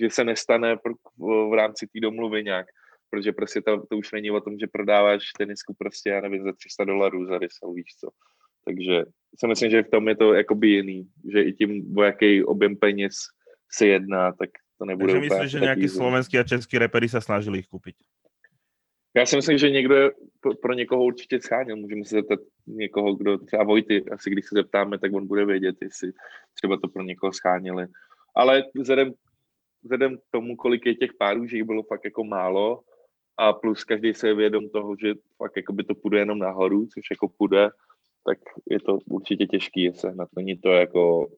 [0.00, 0.76] že se nestane
[1.18, 2.66] v rámci té domluvy nějak,
[3.10, 6.52] protože prostě to, to už není o tom, že prodáváš tenisku prostě, já nevím, za
[6.52, 8.08] 300 dolarů za resell, víš co.
[8.64, 9.04] Takže
[9.38, 12.76] si myslím, že v tom je to jakoby jiný, že i tím, o jaký objem
[12.76, 13.14] peněz
[13.72, 15.88] se jedná, tak to nebude Takže myslíš, že easy.
[15.88, 17.96] slovenskí a českí repery sa snažili ich kúpiť?
[19.14, 20.10] Já si myslím, že někdo je
[20.62, 21.76] pro, někoho určitě scháněl.
[21.76, 25.76] Můžeme se zeptat někoho, kdo třeba Vojty, asi když se zeptáme, tak on bude vědět,
[25.82, 26.12] jestli
[26.54, 27.86] třeba to pro někoho scháněli.
[28.34, 29.12] Ale vzhledem,
[29.82, 32.80] vzhledem k tomu, kolik je těch párů, že jich bylo fakt jako málo
[33.40, 36.86] a plus každý se je vědom toho, že fakt jako by to půjde jenom nahoru,
[36.86, 37.68] což jako půjde,
[38.24, 38.38] tak
[38.70, 40.28] je to určitě těžký je sehnat.
[40.36, 41.28] Není to jako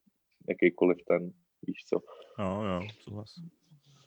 [0.49, 1.31] jakýkoliv ten,
[1.67, 2.01] víš co.
[2.43, 3.35] Jo, jo, súhlas.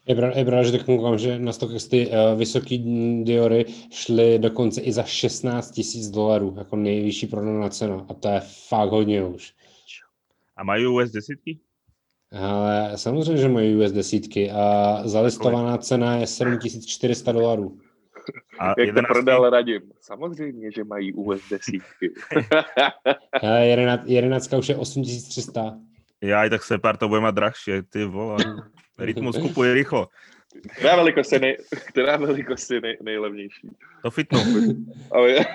[0.08, 2.78] Je pravda, je pravda, že tak koukám, že na StockX ty uh, vysoký
[3.24, 8.06] Diory šly dokonce i za 16 tisíc dolarů, jako nejvyšší prodaná cena.
[8.10, 9.54] A to je fakt hodně už.
[10.58, 11.60] A majú US desítky?
[12.32, 17.80] Ale samozřejmě, že mají US desítky a zalistovaná cena je 7400 dolarů.
[18.60, 19.14] A Jak to jedenáctky?
[19.14, 19.82] prodal Radim?
[20.02, 22.12] Samozřejmě, že mají US desítky.
[23.62, 25.78] Jedenáct- jedenáctka už je 8300.
[26.24, 28.38] Ja aj tak Separ to bude mať drahšie, ty vole.
[28.98, 30.08] Rytmus kupuje rychlo.
[30.80, 31.58] Která velikost je, nej,
[31.92, 33.68] která velikost je nej, nejlevnější?
[34.02, 34.40] To fitnu.
[35.12, 35.36] Ale,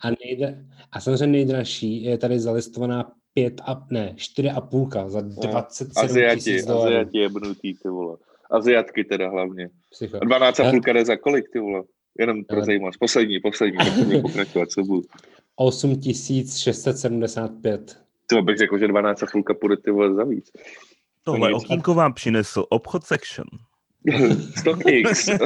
[0.00, 5.20] a, nejde, a samozřejmě nejdražší je tady zalistovaná 5 a, ne, 4 a půlka za
[5.20, 6.86] 27 Aziati, tisíc dolarů.
[6.86, 8.16] Aziati jebnutý, ty vole.
[8.50, 9.68] Aziatky teda hlavně.
[9.90, 10.16] Psycho.
[10.16, 11.82] A 12 a Já- půlka jde za kolik, ty vole?
[12.18, 12.96] Jenom pro zajímavost.
[12.96, 15.02] Poslední, poslední, nechci pokračovat, co budu.
[15.56, 17.98] 8675.
[18.26, 20.50] Ty bych řekl, že 12 a půlka půjde ty vole za víc.
[21.24, 23.46] Tohle okýnko vám přinesl obchod section.
[24.58, 25.28] StockX.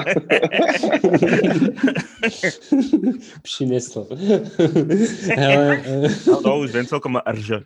[3.42, 4.06] Přinesl.
[5.36, 7.61] Hele, eh, No, to už viem celkom rže.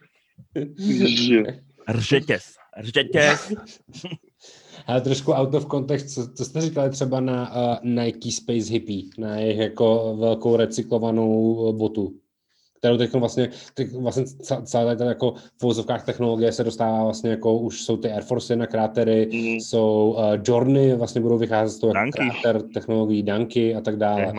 [0.78, 1.42] Že-
[1.88, 2.54] Ržetěs.
[2.80, 3.52] Ržetěs.
[4.86, 9.02] Ale trošku out of context, co, co jste říkali třeba na uh, Nike Space Hippie,
[9.18, 12.12] na jejich jako velkou recyklovanou uh, botu,
[12.84, 14.24] kterou teď vlastně, teď vlastně
[14.64, 18.56] celá ta jako v vozovkách technologie se dostává vlastně jako, už jsou ty Air Force
[18.56, 19.40] na krátery, Mhm.
[19.40, 22.18] jsou uh, Jorny, vlastně budou vycházet z toho jako Dunky.
[22.42, 24.32] kráter technologií, Dunky a tak dále.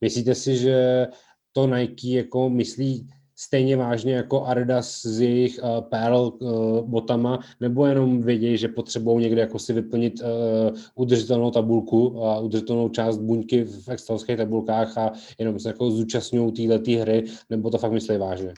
[0.00, 1.06] Myslíte si, že
[1.52, 3.08] to Nike jako myslí
[3.40, 9.24] stejně vážně jako Adidas s jejich uh, Pearl uh, botama, nebo jenom vědějí, že potřebují
[9.24, 15.12] někde jako si vyplnit uh, udržitelnou tabulku a udržitelnou část buňky v excelovských tabulkách a
[15.38, 18.54] jenom se jako zúčastňují této hry, nebo to fakt myslí vážně?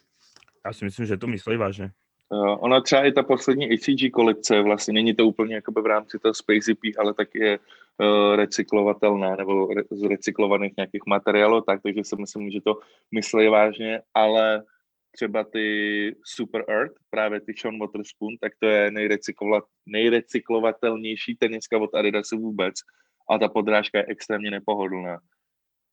[0.66, 1.90] Já si myslím, že to myslí vážně.
[2.32, 6.18] Jo, ona třeba i ta poslední ACG kolekce, vlastně není to úplně jakoby v rámci
[6.18, 7.64] toho Space EP, ale taky je uh,
[8.36, 12.78] recyklovatelná nebo z recyklovaných nějakých materiálů, tak, takže si myslím, že to
[13.14, 14.62] myslí vážně, ale
[15.12, 21.94] třeba ty Super Earth, právě ty Sean Waterspoon, tak to je nejrecyklovat, nejrecyklovatelnější teniska od
[21.94, 22.74] Adidasu vůbec
[23.30, 25.20] a ta podrážka je extrémně nepohodlná.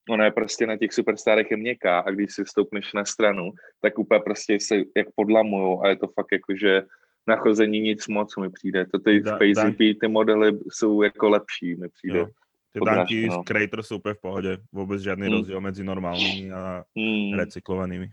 [0.09, 3.99] Ona je prostě na těch superstarech je měkká a když si stoupneš na stranu, tak
[3.99, 6.81] úplně prostě se jak podlamujou a je to fakt jako, že
[7.29, 8.85] na chození nic moc mi přijde.
[8.85, 12.19] To ty Da- Space da- EP, ty modely jsou jako lepší, mi přijde.
[12.19, 12.27] Jo.
[12.73, 13.41] Ty danky no.
[13.41, 14.57] z Creator jsou úplně v pohodě.
[14.71, 15.37] Vůbec žádný Hmm.
[15.37, 17.33] rozdíl mezi normálními a Hmm.
[17.39, 18.09] recyklovanými.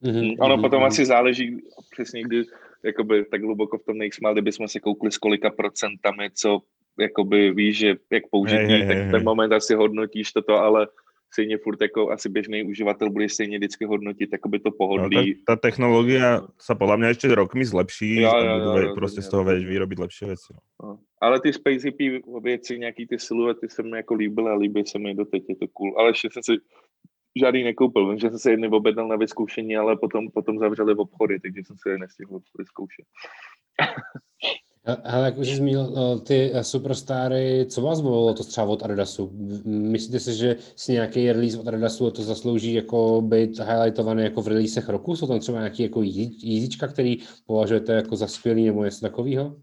[0.00, 0.86] Mhm, Ono mhm, potom mhm.
[0.86, 1.58] asi záleží
[1.90, 2.42] přesně, kdy
[2.84, 6.60] jakoby tak hluboko v tom nejsme, ale kdybychom se koukli s kolika procentami, co
[6.98, 9.10] jakoby víš, že jak použití, Hej, hej, tak v hej.
[9.10, 10.88] ten moment asi hodnotíš toto, ale
[11.32, 15.44] stejně furt jako asi běžný uživatel bude stejně vždycky hodnotit jakoby to No, ta, pohodlí.
[15.46, 19.28] ta technológia sa podľa mňa ešte rokmi zlepší Jo, jo, jo, ve- rozhodně, proste z
[19.28, 19.60] toho rozhodně.
[19.60, 20.50] vieš vyrobiť lepšie veci.
[20.54, 20.60] no.
[20.82, 20.98] No.
[21.22, 22.00] Ale ty Space EP
[22.42, 25.66] věci, nějaký ty siluety se mi jako líbily a líbí se mi doteď, je to
[25.68, 25.94] cool.
[25.98, 26.52] Ale ještě jsem si
[27.40, 31.00] žádný nekoupil, vím, že jsem se jedny objednal na vyzkoušení, ale potom, potom zavřeli v
[31.00, 33.04] obchody, takže jsem si je nestihl vyzkoušet.
[35.04, 38.82] Hele, jak už jsi zmínil eh, ty eh, superstary, co vás bavilo to třeba od
[38.82, 39.30] Adidasu?
[39.64, 44.48] Myslíte si, že si nějaký release od Adidasu to zaslouží jako být highlightovaný jako v
[44.48, 45.16] releasech roku?
[45.16, 47.16] Jsou tam třeba nějaký jako jí- jízička, který
[47.46, 49.56] považujete jako za skvělý nebo něco takového?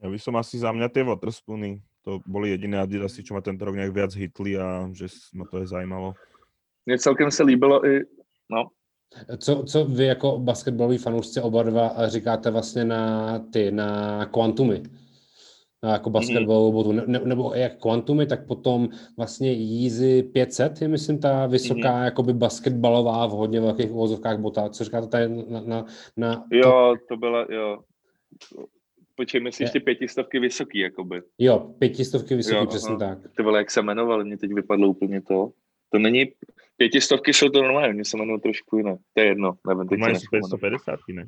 [0.00, 3.68] Ja by som asi za mňa tie Waterspoony, to boli jediné Adidasy, čo ma tento
[3.68, 6.16] rok nejak viac hitli a že ma to je zajímalo.
[6.86, 8.00] Mně celkem se líbilo i,
[8.48, 8.72] no,
[9.38, 14.82] Co, co vy jako basketbaloví fanoušci oba dva říkáte vlastně na ty, na kvantumy?
[15.82, 20.88] Na jako basketbalovou botu, ne, ne, nebo jak kvantumy, tak potom vlastně Yeezy 500 je
[20.88, 22.04] myslím ta vysoká mm-hmm.
[22.04, 24.68] jakoby basketbalová v hodně velkých uvozovkách bota.
[24.68, 25.84] Co říkáte tady na, na,
[26.16, 27.78] na to, jo, to byla, jo.
[29.16, 31.22] Počkej, myslíš ty pětistovky vysoký, jakoby.
[31.38, 32.98] jo, pětistovky vysoký, Jo, přesně aha.
[32.98, 33.18] tak.
[33.36, 35.52] Ty vole, jak se jmenovali, mě teď vypadlo úplně to.
[35.92, 36.32] To není,
[36.76, 38.98] pětistovky jsou to normálně, mě se jmenují trošku jinak.
[39.14, 40.48] To je jedno, nevím, teď se nespomenu.
[40.48, 41.24] 550, ne?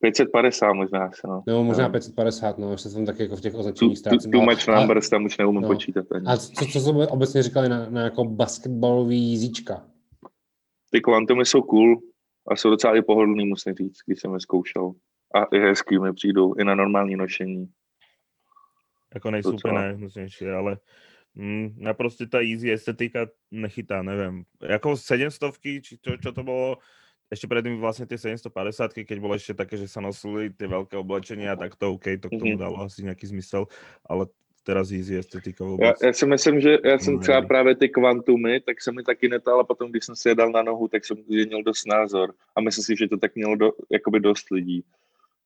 [0.00, 1.42] 550 možná se, no.
[1.46, 1.90] Nebo možná Jo.
[1.90, 4.32] 550, no, ještě jsem taky jako v těch označeních ztrácím.
[4.32, 5.68] too much numbers, tam už neumím no.
[5.68, 6.26] počítat ani.
[6.26, 9.86] A co, co jste obecně říkali na, na jako basketbalový jízíčka?
[10.90, 12.00] Ty kvantumy jsou cool
[12.48, 14.92] a jsou docela i pohodlný, musím říct, když jsem je zkoušel.
[15.34, 17.68] A i hezký mi přijdou, i na normální nošení.
[19.10, 19.74] Ako nejsú Docela.
[19.74, 20.72] úplne najhnusnejšie, ale
[21.78, 24.42] na proste tá easy estetika nechytá, neviem.
[24.60, 26.82] Ako 700 či čo, čo to bolo,
[27.30, 31.54] ešte predtým vlastne tie 750 keď bolo ešte také, že sa nosili tie veľké oblečenia,
[31.54, 32.62] tak to OK, to k tomu Mhm.
[32.62, 33.70] dalo asi nejaký zmysel,
[34.02, 34.26] ale
[34.66, 35.96] teraz easy estetika Já, vôbec.
[36.02, 37.48] já si myslím, že já jsem třeba nevím.
[37.48, 40.50] právě ty kvantumy, tak se mi taky netál a potom, když jsem si je dal
[40.52, 42.34] na nohu, tak jsem změnil dost názor.
[42.56, 44.84] A myslím si, že to tak mělo do, jakoby dost lidí.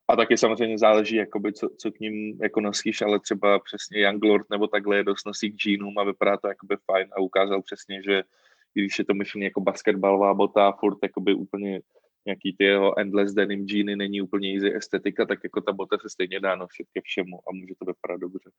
[0.09, 4.51] A taky samozřejmě záleží, jakoby, co, co k ním jako nosíš, ale třeba přesně Younglord
[4.51, 8.03] nebo takhle je dost nosí k džínům a vypadá to jakoby fajn a ukázal přesně,
[8.03, 8.23] že
[8.75, 11.81] když je to myšlený jako basketbalová bota, furt jakoby úplně
[12.27, 16.09] nějaký ty jeho endless denim džíny není úplně easy estetika, tak jako ta bota se
[16.09, 18.51] stejně dá nosit ke všemu a může to vypadat dobře.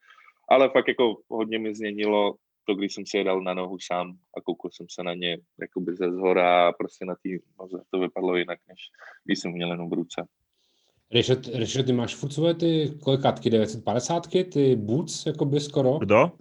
[0.49, 4.17] Ale fakt jako hodně mi změnilo to, když jsem si je dal na nohu sám
[4.37, 7.29] a koukal jsem se na ně jakoby ze zhora a prostě na té
[7.59, 8.79] noze to vypadlo jinak, než
[9.25, 10.27] když jsem měl jenom v ruce.
[11.13, 15.99] Richard, Richard, ty máš furt svoje ty kolikátky, 950 ty boots, jakoby skoro?
[15.99, 16.31] Kdo?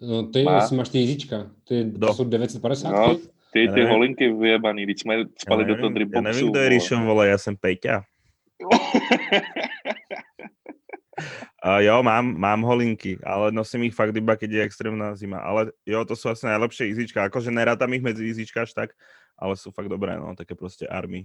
[0.00, 0.58] No, ty Má.
[0.58, 0.68] Má.
[0.72, 2.14] máš ty jezdíčka, ty Kdo?
[2.14, 3.16] jsou 950 No,
[3.52, 6.16] ty, Já ty holinky vyjebaný, když jsme spali do toho dripboxu.
[6.16, 6.74] ja nevím, kto je vole.
[6.74, 8.02] Ríšom, vole, ja som Peťa.
[11.64, 15.38] A jo, mám, mám holinky, ale nosím ich fakt iba, keď je extrémna zima.
[15.40, 17.24] Ale jo, to sú asi najlepšie easyčka.
[17.24, 18.92] Akože nerátam ich medzi easyčka až tak,
[19.38, 21.24] ale sú fakt dobré, no, také prostě army.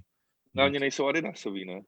[0.55, 1.81] No, oni nejsou Adidasový, ne?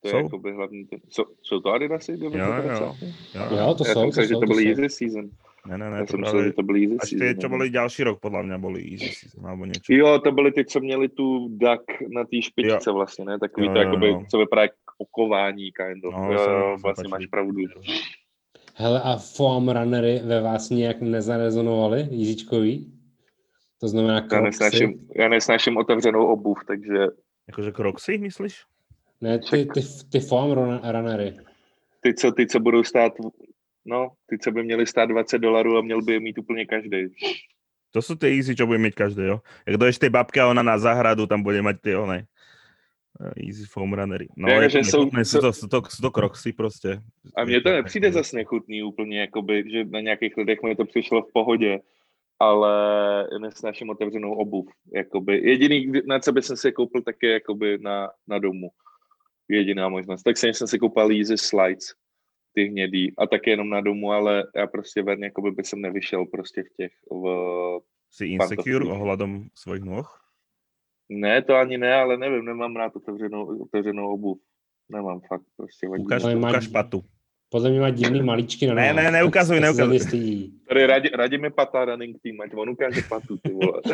[0.00, 0.18] To je Jsou.
[0.18, 0.84] jakoby hlavní.
[0.84, 1.00] Ten...
[1.08, 2.12] Jsou, jsou to Adidasy?
[2.20, 2.94] Jo, jo.
[3.34, 4.68] Jo, Jo, to Já jsou, jsem to myslel, že to to byly jsou.
[4.82, 5.30] easy season.
[5.66, 7.40] Ne, ne, ne, Já to jsem myslel, že to byly easy Až season.
[7.40, 7.52] čo no.
[7.58, 9.90] boli ďalší rok, podľa mňa boli easy season, alebo niečo.
[9.92, 13.38] Jo, to byly ty, co měli tu duck na té špičce vlastně, ne?
[13.38, 14.22] Takový Jo, to, jo, jakoby, jo.
[14.30, 16.14] co vypadá jak okování, kind of.
[16.14, 17.60] No, jo, jo, vlastně máš pravdu.
[18.74, 22.92] Hele, a foam runnery ve vás nějak nezarezonovaly, jížičkový?
[23.80, 24.44] To znamená Já kroxy?
[24.44, 27.06] nesnáším, já nesnáším otevřenou obuv, takže
[27.48, 28.62] Akože Crocsy, myslíš?
[29.20, 29.80] Ne, ty, ty,
[30.12, 31.36] ty foam run- runnery.
[32.00, 33.12] ty, co, ty, co budou stát,
[33.84, 37.06] no, ty, co by měly stát 20 dolarů a měl by je mít úplně každý.
[37.96, 39.40] To sú tie easy, čo bude mít každý, jo?
[39.66, 42.18] Jak dojdeš tej babke a ona na zahradu, tam bude mať tie one.
[43.20, 44.28] eh, Easy foam runnery.
[44.36, 47.00] No, Jako, je že to jsou- nechutné, sú, to, sú, to, sú to kroxy prostě.
[47.36, 51.22] A mně to nepřijde zas nechutný úplně, jakoby, že na nějakých lidech mi to přišlo
[51.22, 51.80] v pohodě,
[52.38, 52.72] ale
[53.40, 54.66] nesnáším otevřenou obuv.
[54.94, 55.40] Jakoby.
[55.50, 58.68] Jediný, na co by jsem si koupil, tak je jakoby na, na domu.
[59.48, 60.22] Jediná možnost.
[60.22, 61.86] Tak jsem si koupil Easy Slides,
[62.54, 66.26] ty hnědý, a taky jenom na domu, ale já prostě ven, jakoby by jsem nevyšel
[66.26, 67.24] prostě v těch, v...
[68.10, 70.08] Si insecure ohľadom svojich nôh?
[71.12, 74.38] ne, to ani ne, ale nevím, nemám rád otevřenou, otevřenou obuv.
[74.88, 76.04] Nemám fakt, prostě vadí.
[76.04, 77.04] Ukáž, Ale má- ukáž patu.
[77.48, 79.04] Podle mě má divný malíčky na Ne, nohách.
[79.04, 79.98] ne, neukazuj, neukazuj.
[80.68, 83.80] Tady radě, radě mi patá running team, ať on ukáže patu, ty vole.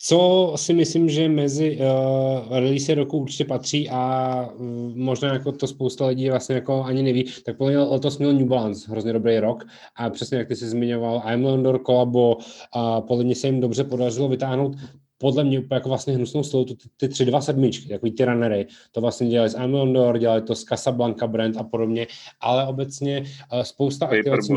[0.00, 5.66] Co si myslím, že mezi uh, release roku určitě patří a uh, možná jako to
[5.66, 9.38] spousta lidí vlastně jako ani neví, tak podle mě letos měl New Balance hrozně dobrý
[9.38, 9.64] rok
[9.96, 12.36] a přesně jak ty jsi zmiňoval, Imelander, Kolabo
[12.72, 14.76] a podle mě se jim dobře podařilo vytáhnout
[15.18, 18.66] podle mě úplně jako vlastně hnusnou stylu, ty, ty tři, dva sedmičky, takový ty runnery,
[18.92, 22.06] to vlastně dělali z Imelander, dělali to z Casablanca brand a podobně,
[22.40, 24.52] ale obecně uh, spousta aktivací.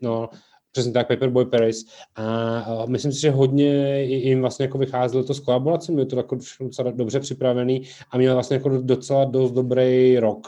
[0.00, 0.28] No,
[0.74, 1.86] přesně tak, Paperboy Paris.
[2.16, 6.38] A myslím si, že hodně jim vlastně jako vycházelo to s kolaboracemi, je to jako
[6.60, 10.46] docela dobře připravený a měl vlastně jako docela dost dobrý rok.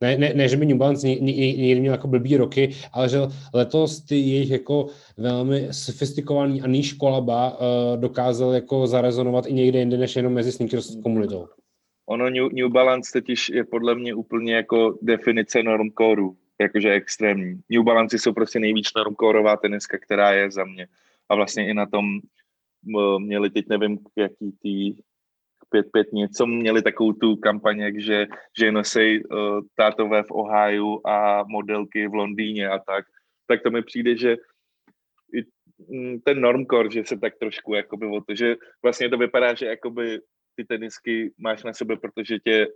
[0.00, 3.08] Ne, ne, ne že by New Balance ně- ně- někdy měl jako blbý roky, ale
[3.08, 3.18] že
[3.54, 9.78] letos ty jejich jako velmi sofistikovaný a níž kolaba uh, dokázal jako zarezonovat i někde
[9.78, 11.46] jinde, než jenom mezi sneakers komunitou.
[12.06, 17.60] Ono New, New Balance totiž je podle mě úplně jako definice normcoreů, jakože extrémní.
[17.70, 20.88] New Balance jsou prostě nejvíc normcoreová teniska, která je za mě.
[21.28, 22.20] A vlastně i na tom
[23.18, 24.94] měli teď nevím, jaký tý
[25.74, 28.26] 5-5 něco, měli takovou tu kampaň, že,
[28.58, 33.04] že nosej uh, tátové v Ohio a modelky v Londýně a tak.
[33.46, 34.36] Tak to mi přijde, že
[35.34, 35.44] i,
[35.88, 39.66] mm, ten normcore, že se tak trošku jakoby o to, že vlastně to vypadá, že
[39.66, 40.20] jakoby
[40.56, 42.66] ty tenisky máš na sebe, protože tě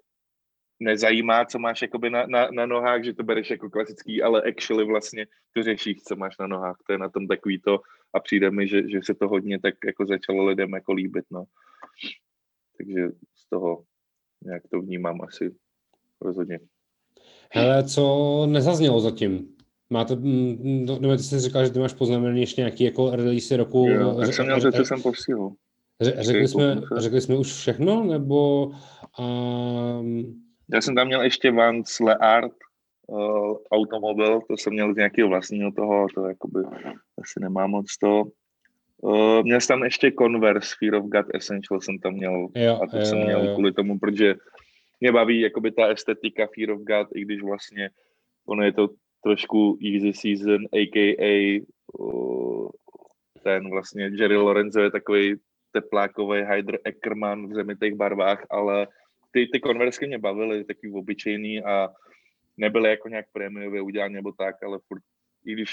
[0.80, 4.84] nezajímá, co máš jakoby na, na, na nohách, že to bereš jako klasický, ale actually
[4.84, 6.76] vlastně to řešíš, co máš na nohách.
[6.86, 7.80] To je na tom takový to
[8.14, 11.44] a přijde mi, že, že se to hodně tak jako začalo lidem jako líbit, no.
[12.78, 13.84] Takže z toho
[14.44, 15.54] nějak to vnímám asi
[16.20, 16.60] rozhodně.
[17.52, 19.48] Hele, co nezaznělo zatím?
[19.90, 23.56] Máte, mm, no, nebo ty jsi říkal, že ty máš poznamenaný ještě nějaký jako release
[23.56, 23.88] roku.
[23.88, 25.52] Jo, tak Ře- jsem měl, že co jsem posílal.
[26.02, 28.66] ře- Řekli Okej, jsme, řekli jsme už všechno, nebo
[29.18, 32.52] um, Já jsem tam měl ještě Vance Leart,
[33.06, 36.60] uh, automobil, to jsem měl z nějakého vlastního toho, to jakoby
[37.22, 38.24] asi nemám moc to.
[39.02, 42.86] Uh, měl jsem tam ještě Converse, Fear of God Essential jsem tam měl jo, a
[42.86, 43.54] to jo, jsem měl jo.
[43.54, 44.34] kvůli tomu, protože
[45.00, 47.90] mě baví jakoby ta estetika Fear of God, i když vlastně
[48.46, 48.88] ono je to
[49.22, 51.62] trošku easy season, a.k.a.
[51.98, 52.70] Uh,
[53.42, 55.34] ten vlastně Jerry Lorenzo je takový
[55.72, 58.86] teplákový Hyder Eckerman v zemitých barvách, ale
[59.36, 61.88] ty, ty konversky mě bavily, takový obyčejný a
[62.56, 65.02] nebyly jako nějak prémiově udělané nebo tak, ale furt,
[65.46, 65.70] i když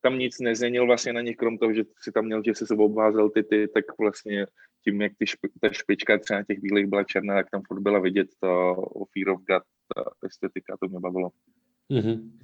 [0.00, 2.84] tam nic nezměnil vlastně na nich, krom toho, že si tam měl, že si sebou
[2.84, 4.46] obházel ty, ty, tak vlastně
[4.84, 7.80] tím, jak ty špi, ta špička třeba na těch bílých byla černá, tak tam furt
[7.80, 8.74] byla vidět ta
[9.12, 9.62] Fear of God,
[9.94, 11.30] ta estetika, to mě bavilo.
[11.88, 12.38] Mhm.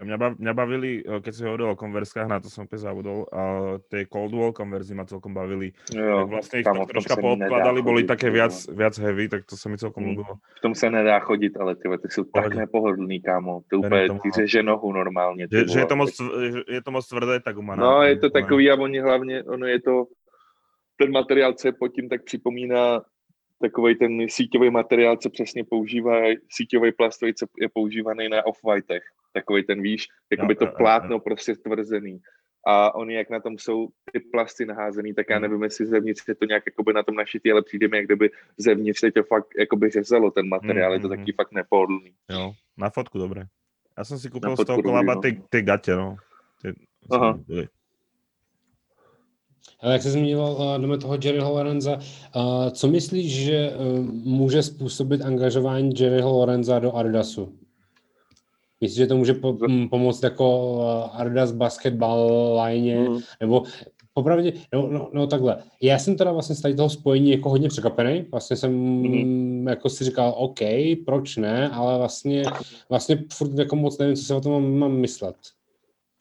[0.00, 3.28] Mňa, bav, mňa bavili, eh, keď si hovoril o konverskách, na to som úplne zabudol,
[3.28, 3.40] a
[3.92, 5.76] tie cold wall konverzy ma celkom bavili.
[5.92, 9.68] Jo, tak vlastne ich tom troška poodkladali, boli také viac, viac heavy, tak to sa
[9.68, 10.08] mi celkom Mm.
[10.16, 10.32] ľúbilo.
[10.40, 13.60] V tom se nedá chodit, ale ty, ty jsou tak nepohodlný, kámo.
[13.68, 13.76] Ty
[14.08, 15.48] tomu, ty řeže nohu normálně.
[15.48, 16.10] Ty Že, že je, to moc,
[16.52, 19.66] že je to moc tvrdé, tak uma No, je to takový a oni hlavně, ono
[19.66, 20.04] je to,
[20.96, 23.00] ten materiál, co je pod tím, tak připomíná
[23.60, 26.16] takový ten síťový materiál, co přesně používá,
[26.48, 29.04] síťový plastový, co je používaný na off-whitech.
[29.32, 32.20] Takový ten, víš, jakoby Jo, to jo, jo, plátno prostě stvrzený.
[32.66, 35.42] A oni, jak na tom jsou ty plasty naházený, tak já Hmm.
[35.42, 38.30] nevím, jestli zevnitř je to nějak jakoby na tom našitý, ale přijde mi, jak kdyby
[38.58, 42.12] zevnitř je to fakt jakoby řezalo ten materiál, je to Mhm, taky fakt nepohodlný.
[42.30, 43.48] Jo, na fotku, dobre.
[43.98, 45.20] Ja som si kúpil z toho kolaba no.
[45.20, 46.16] tie, tie gate, no.
[46.64, 46.72] Tie,
[47.12, 47.36] Aha.
[49.80, 54.62] Ale jak se zmiňoval uh, jdeme toho Jerryho Lorenza, uh, co myslíš, že uh, může
[54.62, 57.58] způsobit angažování Jerryho Lorenza do Adidasu?
[58.80, 63.18] Myslíš, že to může po, m, pomoct jako uh, Adidas basketball line, Mm.
[63.40, 63.62] nebo
[64.14, 65.62] popravdě, no, no, no, takhle.
[65.82, 68.26] Já jsem teda vlastně z tady toho spojení jako hodně překvapený.
[68.30, 68.72] Vlastně jsem
[69.02, 69.68] Mhm.
[69.68, 70.58] jako si říkal, OK,
[71.06, 72.42] proč ne, ale vlastně,
[72.88, 75.36] vlastně furt jako moc nevím, co se o tom mám, mám myslet.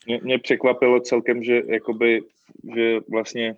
[0.06, 2.22] mě, mě překvapilo celkem, že jakoby,
[2.76, 3.56] že vlastně,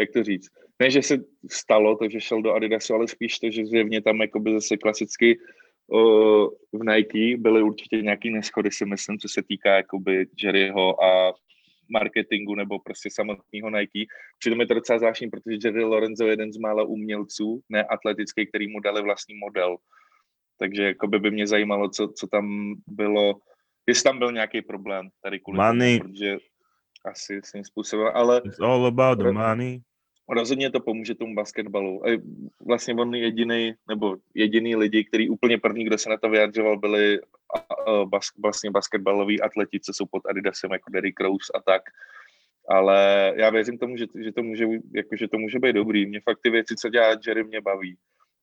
[0.00, 0.48] jak to říct,
[0.80, 1.18] ne, že se
[1.50, 5.36] stalo to, že šel do Adidasu, ale spíš to, že zjevně tam jakoby zase klasicky
[5.38, 5.42] uh,
[6.72, 11.32] v Nike byly určitě nějaký neschody, si myslím, co se týká jakoby Jerryho a
[11.92, 14.04] marketingu nebo prostě samotného Nike.
[14.38, 18.46] Přitom je to docela zvláštní, protože Jerry Lorenzo je jeden z mála umělců, ne atletický,
[18.46, 19.76] který mu dali vlastní model.
[20.58, 23.34] Takže jakoby by mě zajímalo, co, co tam bylo,
[23.86, 25.98] jestli tam byl nějaký problém tady kvůli Money.
[25.98, 26.36] tomu, protože
[27.04, 29.80] asi svým způsobem, ale It's all about the money.
[30.28, 32.06] Rozhodně to pomůže tomu basketbalu.
[32.06, 32.22] A
[32.66, 37.20] vlastně on jediný, nebo jediný lidi, který úplně první, kdo se na to vyjadřoval, byli
[38.04, 41.82] bas, vlastně basketbaloví atleti, co jsou pod Adidasem, jako Derrick Rose a tak.
[42.68, 44.64] Ale já věřím tomu, že, že, to může,
[44.94, 46.06] jako, že to může být dobrý.
[46.06, 47.96] Mě fakt ty věci, co dělá Jerry, mě baví.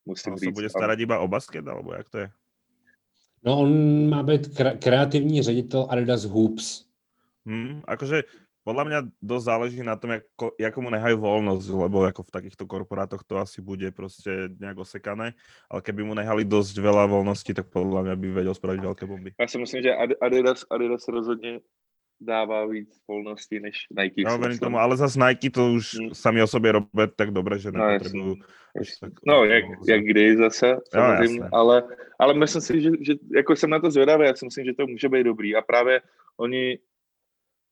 [0.05, 0.49] Musím On říct.
[0.49, 2.27] sa bude starať iba o basket, alebo jak to je?
[3.45, 3.69] No on
[4.09, 6.86] má být kre- kreativní ředitel Adidas Hoops.
[7.45, 8.23] Hm, akože
[8.70, 12.70] podľa mňa dosť záleží na tom, ako, ako mu nehajú voľnosť, lebo ako v takýchto
[12.70, 15.34] korporátoch to asi bude proste nejak osekané,
[15.65, 19.30] ale keby mu nehali dosť veľa voľnosti, tak podľa mňa by vedel spraviť veľké bomby.
[19.41, 21.59] Já si myslím, že Ad- Adidas, Adidas rozhodně
[22.22, 24.24] dává víc volností než Nike.
[24.24, 24.59] Verím myslím.
[24.59, 26.13] tomu, ale zase Nike to už Hm.
[26.13, 28.43] sami o sobě robí tak dobre, že No, nepotrebujú jasně.
[28.82, 29.13] až tak...
[29.26, 31.49] No, jak, jak kdy zase, samozřejmě, jasné.
[31.53, 31.84] ale,
[32.20, 34.88] ale myslím si, že, že jako jsem na to zvědavý, já si myslím, že to
[34.88, 36.01] může být dobrý a právě
[36.38, 36.78] oni,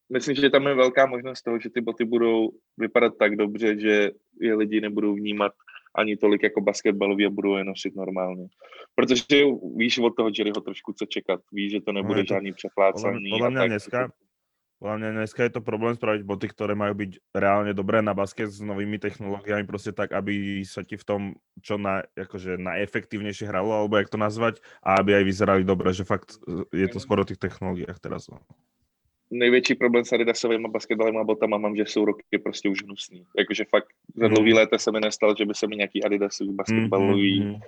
[0.10, 4.12] myslím, že tam je velká možnost toho, že ty boty budou vypadat tak dobře, že
[4.42, 5.52] je lidi nebudou vnímat
[5.98, 8.48] ani tolik jako basketbalový a budou je nosit normálně.
[8.96, 9.46] Protože
[9.76, 13.30] víš od toho Jerryho trošku co čekat, víš, že to nebude to- žádný přeplácaný.
[13.32, 13.70] podľa a mňa tak.
[13.70, 14.00] dneska,
[14.78, 18.54] podľa mňa dneska je to problém spraviť boty, ktoré majú byť reálne dobré na basket
[18.54, 21.22] s novými technológiami, proste tak, aby sa ti v tom
[21.66, 26.06] čo na, akože najefektívnejšie hralo, alebo jak to nazvať, a aby aj vyzerali dobre, že
[26.06, 28.30] fakt e, je to skoro o tých technológiách teraz.
[29.32, 33.24] Největší problém s Adidasovými basketbalovými botama mám, že jsou roky prostě už hnusný.
[33.38, 34.34] Jakože fakt za Mhm.
[34.36, 37.60] dlouhý léta se mi nestalo, že by se mi nějaký Adidasový basketbalový Mm, mm, mm.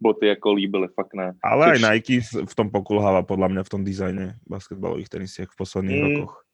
[0.00, 1.32] boty jako líbily, fakt ne.
[1.44, 5.50] Ale aj Což- Nike s- v tom pokulháva podľa mňa v tom dizajne basketbalových tenisiek
[5.50, 6.44] v posledných Mm, rokoch.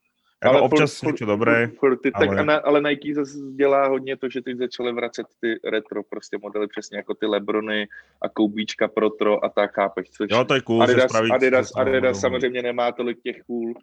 [0.45, 2.61] Jako občas furt- niečo dobré, furt, ty, tak, ale- ale...
[2.61, 6.97] ale Nike zase dělá hodně to, že teď začaly vracet ty retro prostě modely, přesně
[6.97, 7.87] jako ty Lebrony
[8.21, 11.31] a Koubíčka Protro a tak, chápeš, což jo, to je cool, Adidas, spraviť...
[11.31, 12.15] Adidas, Adidas modelu.
[12.15, 13.73] samozřejmě nemá tolik těch cool,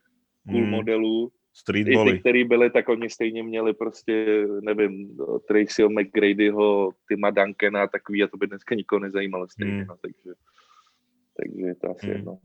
[0.50, 1.30] cool Mm, modelů,
[1.74, 5.18] i ty, který byly, tak oni stejně měli prostě, nevím,
[5.48, 9.86] Tracyho McGradyho, Tima Duncana a takový a to by dneska nikoho nezajímalo stejně, Hmm.
[9.88, 10.30] no, takže,
[11.36, 12.16] takže je to asi Hmm.
[12.16, 12.38] jedno.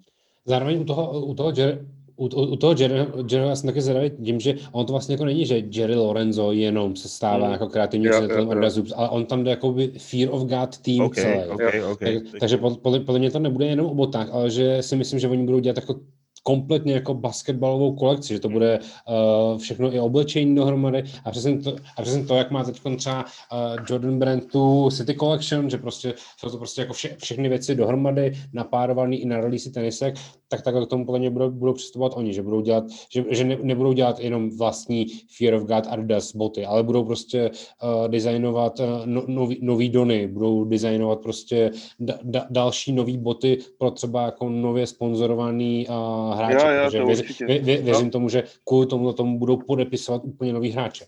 [0.45, 1.78] Zároveň u toho, u toho, Jerry,
[2.16, 2.95] u, u u toho Jerry,
[3.32, 6.52] Jerry já jsem taky zvědavý tím, že on to vlastně jako není, že Jerry Lorenzo
[6.52, 7.52] jenom se stává Mm.
[7.52, 8.50] jako kreativní Jo, ředitelem.
[8.50, 11.50] Adidas Hoops, ale on tam jde jakoby Fear of God tým OK, celý.
[11.50, 12.00] OK, OK.
[12.00, 15.20] Tak, takže pod- podle, podle mě to nebude jenom o botách, ale že si myslím,
[15.20, 16.00] že oni budou dělat jako
[16.48, 21.04] kompletně jako basketbalovou kolekci, že to bude uh, všechno i oblečení dohromady.
[21.26, 25.14] A přesně to, a přesně to jak má teď třeba uh, Jordan Brand tu City
[25.14, 29.70] Collection, že prostě jsou to prostě jako vše, všechny věci dohromady, napárovaný i na release
[29.70, 30.16] tenisek,
[30.48, 32.84] tak takhle k tomu podle mě budou, budou přistupovat oni, že budou dělat,
[33.14, 35.06] že, že ne, nebudou dělat jenom vlastní
[35.38, 37.52] Fear of God Adidas boty, ale budou prostě
[37.84, 43.58] uh, designovat uh, no, nový, nový dony, budou designovat prostě da, da, další nový boty
[43.78, 47.46] pro třeba jako nově sponzorovaný uh, hráče, Jo, jo, protože to věř, určitě.
[47.46, 47.84] vě, vě, No.
[47.86, 51.06] věřím tomu, že kvůli tomu tomu budou podepisovat úplně nový hráče.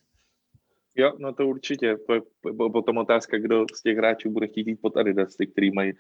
[0.96, 1.98] Jo, no to určitě.
[2.08, 2.22] To je
[2.58, 5.94] po- potom otázka, kdo z těch hráčů bude chtít jít pod Adidas, ty, který mají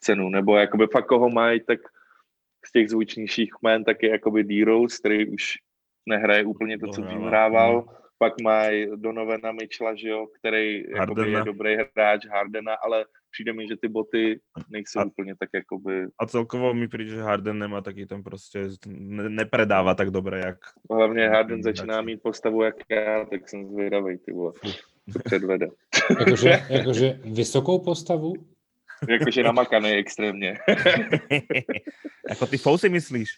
[0.00, 1.78] cenu, nebo jakoby fakt koho mají, tak
[2.66, 5.54] z těch zvučnějších jmén taky jakoby D-Rose, který už
[6.06, 7.28] nehraje úplně to, co dřív Dohrává,
[7.60, 7.72] hrával.
[7.74, 7.94] no.
[8.18, 13.68] Pak mají Donovana Mitchella, že jo, který jakoby je dobrý hráč Hardena, ale přijde mi,
[13.68, 17.80] že ty boty nejsou A- úplně tak jakoby, A celkovo mi príde, že Harden nemá
[17.80, 20.58] taký ten prostě, ne, nepredáva tak dobre, jak
[20.90, 24.52] hlavně Harden začíná mít postavu jak já, tak jsem zvědavý, ty vole,
[25.12, 25.66] co předvede.
[26.20, 28.32] Jakože, jakože vysokou postavu?
[29.08, 30.58] Jakože namakaný extrémně.
[32.30, 33.30] Ako ty fousy myslíš?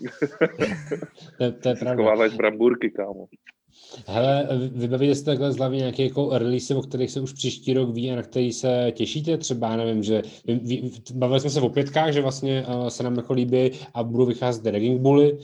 [1.38, 1.94] To, to je pravda.
[1.94, 3.26] Schováváš bramburky, kámo.
[4.06, 7.74] Hele, vy- vybavíte si takhle z hlavy nějaké jako release, o kterých se už příští
[7.74, 9.38] rok ví a na který se těšíte?
[9.38, 10.22] Třeba, nevím, že
[11.14, 14.64] bavili jsme se o pětkách, že vlastně uh, se nám jako líbí a budou vycházet
[14.64, 15.32] Dragging Bully.
[15.32, 15.38] Uh,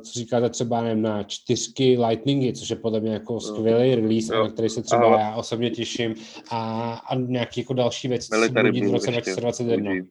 [0.00, 4.42] co říkáte třeba, nevím, na čtyřky Lightningy, což je podle mě jako skvělý release, Jo.
[4.42, 6.14] na který se třeba já osobně těším.
[6.50, 9.92] A, a nějaký jako další věc, co se dít v roce ještě, 2021.
[9.92, 10.06] OG.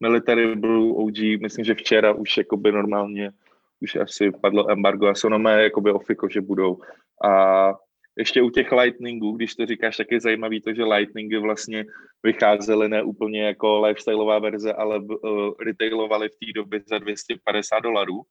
[0.00, 3.32] Military Blue OG, myslím, že včera už jakoby normálně
[3.80, 6.78] už asi padlo embargo a jsou na jakoby ofiko, že budou.
[7.24, 7.72] A
[8.18, 11.84] ještě u těch Lightningů, když to říkáš, tak je zajímavý to, že Lightningy vlastně
[12.22, 18.22] vycházely ne úplně jako lifestyleová verze, ale uh, retailovaly v té době za 250 dolarů,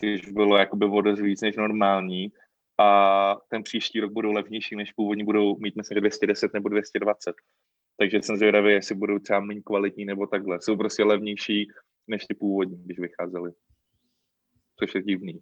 [0.00, 2.32] což bylo jakoby o víc než normální.
[2.78, 7.34] A ten příští rok budou levnější, než původní budou mít, myslím, že 210 nebo 220.
[7.98, 10.58] Takže jsem zvědavý, jestli budou třeba méně kvalitní nebo takhle.
[10.60, 11.68] Jsou prostě levnější
[12.08, 13.52] než ty původní, když vycházely.
[14.78, 15.40] Což je divný.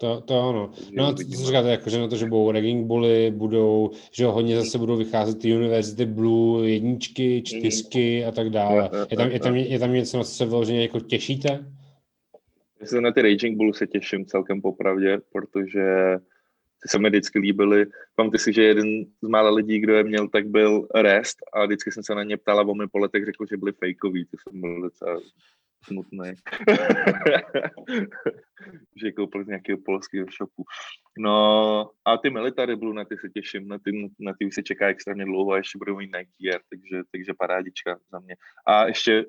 [0.00, 0.72] To, to ano.
[0.92, 4.56] No a co říkáte, jako, že na to, že budou Ragging Bully, budou, že hodně
[4.56, 8.90] zase budou vycházet ty University Blue, jedničky, čtyřky a tak dále.
[9.10, 11.72] Je tam, je tam, je tam něco, na co se vyloženě jako těšíte?
[12.80, 16.16] Já se na ty Raging Bulls se těším celkem popravdě, protože
[16.82, 17.86] ty se mi vždycky líbily.
[18.14, 21.92] Pamatuji si, že jeden z mála lidí, kdo je měl, tak byl Rest a vždycky
[21.92, 24.24] jsem se na ně ptal a on mi po letech řekl, že byli fejkový.
[24.24, 25.20] To jsem byl docela
[25.84, 26.30] smutný.
[28.96, 30.64] že koupil z nějakého polského shopu.
[31.18, 34.62] No a ty Military Blue, na ty se těším, na ty, na ty už se
[34.62, 38.36] čeká extrémně dlouho a ještě budou mít Nike Air, takže, takže parádička za mě.
[38.66, 39.24] A ještě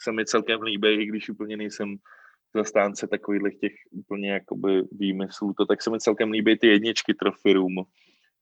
[0.00, 1.96] se mi celkem líbí, i když úplně nejsem
[2.54, 7.52] zastánce takových těch úplně jakoby výmyslů, to tak se mi celkem líbí ty jedničky Trophy
[7.52, 7.74] Room,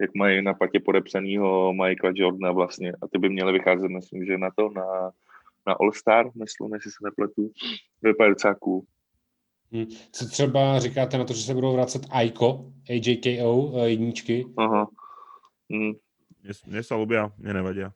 [0.01, 4.39] jak mají na patě podepsanýho Michaela Jordana vlastně a ty by měly vycházet, myslím, že
[4.39, 5.11] na to, na,
[5.67, 7.51] na All Star, myslím, jestli se nepletu,
[8.03, 8.83] vypadá docela cool.
[9.73, 9.87] Hm.
[10.13, 14.47] Co třeba říkáte na to, že se budou vracet AIKO, AJKO, eh, jedničky?
[14.57, 14.87] Aha.
[15.69, 15.93] Mm.
[16.69, 17.89] Mne sa ľubia, mne nevadia.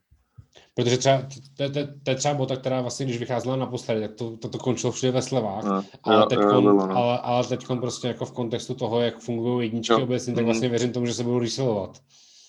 [0.74, 1.22] Protože třeba,
[1.56, 4.58] to, to, to je třeba bota, která vlastně, když vycházela naposledy, tak to, to, to
[4.58, 5.64] končilo všude ve slevách.
[5.64, 6.80] No, Ale teď, no.
[6.96, 10.02] ale, ale teď prostě jako v kontextu toho, jak fungují jedničky Jo.
[10.02, 10.44] obecně, tak Mhm.
[10.44, 11.98] vlastně věřím tomu, že se budou reselovat.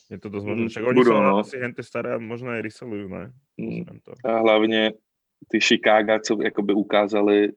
[0.10, 0.70] Je to dosť Mm, možné.
[0.70, 1.38] Však oni budú, sú no.
[1.38, 3.30] asi henty staré a možno aj resellujú, ne?
[3.62, 3.86] Mm.
[4.26, 4.92] A hlavně
[5.48, 7.52] ty Chicago, co jakoby ukázali,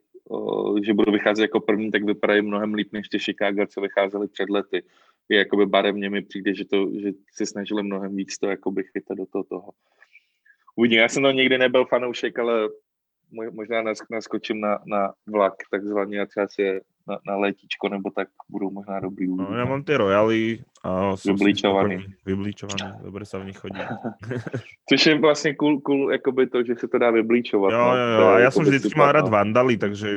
[0.85, 4.51] že budou vycházet jako první, tak vypadají mnohem líp než ty Chicago, co vycházely před
[4.51, 4.83] lety.
[5.29, 9.19] Je jakoby barevně mi přijde, že, to, že se snažili mnohem víc to jakoby chytat
[9.19, 9.45] do toho.
[9.45, 9.71] toho.
[10.77, 12.69] Uvidím, já jsem to nikdy nebyl fanoušek, ale
[13.33, 17.89] mo- možná nas- naskočím na, na vlak takzvaně a třeba si je na, na letíčko,
[17.89, 19.27] nebo tak budou možná dobrý.
[19.27, 19.59] No, uvidíme.
[19.59, 20.41] ja mám tie royaly
[20.83, 21.95] a si Vyblíčovaný.
[21.99, 22.25] spokojný.
[22.27, 23.79] Vyblíčovaný, dobre sa v nich chodí.
[24.89, 27.73] Což je vlastně cool, cool jakoby to, že se to dá vyblíčovat.
[27.73, 27.97] Jo, no.
[27.97, 28.27] jo, jo.
[28.27, 29.31] A ja som jakoby vždycky super, mal rád no.
[29.31, 30.09] vandaly, takže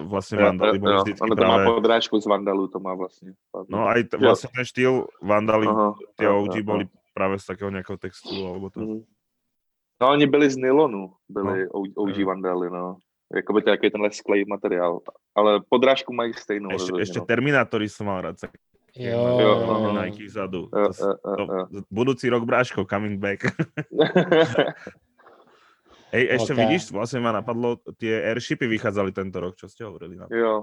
[0.00, 1.02] vlastne Jo, vandaly jo, boli jo.
[1.02, 1.66] vždycky Ono to má práve...
[1.74, 3.30] podrážku z Vandalu, to má vlastně.
[3.68, 4.26] No aj t- Jo.
[4.28, 5.66] vlastne ten štýl vandaly,
[6.20, 6.78] jo, OG jo.
[7.14, 8.80] práve z takého nejakého textu, alebo to.
[8.80, 9.00] Mhm.
[10.00, 11.84] No oni byli z nylonu, byli no.
[11.96, 12.26] OG Jo.
[12.26, 12.96] Vandaly, no.
[13.30, 15.00] Jakoby to, je tenhle sklej materiál.
[15.34, 16.68] Ale podrážku mají stejnou.
[16.70, 17.24] Ešte, rozhodně, ešte no.
[17.26, 18.40] Terminátory som mal rád.
[18.40, 18.58] tak-
[18.96, 19.92] Jo, Jo, jo, no, jo.
[19.94, 20.02] no.
[20.02, 20.66] Nike vzadu.
[20.74, 21.82] Jo, To, s- jo, jo, to, jo.
[21.90, 23.46] budúci rok bráško, coming back.
[26.10, 26.58] Hej, ešte Ok.
[26.58, 30.34] vidíš, vlastne ma napadlo, tie airshipy vychádzali tento rok, čo ste hovorili na to.
[30.34, 30.54] jo,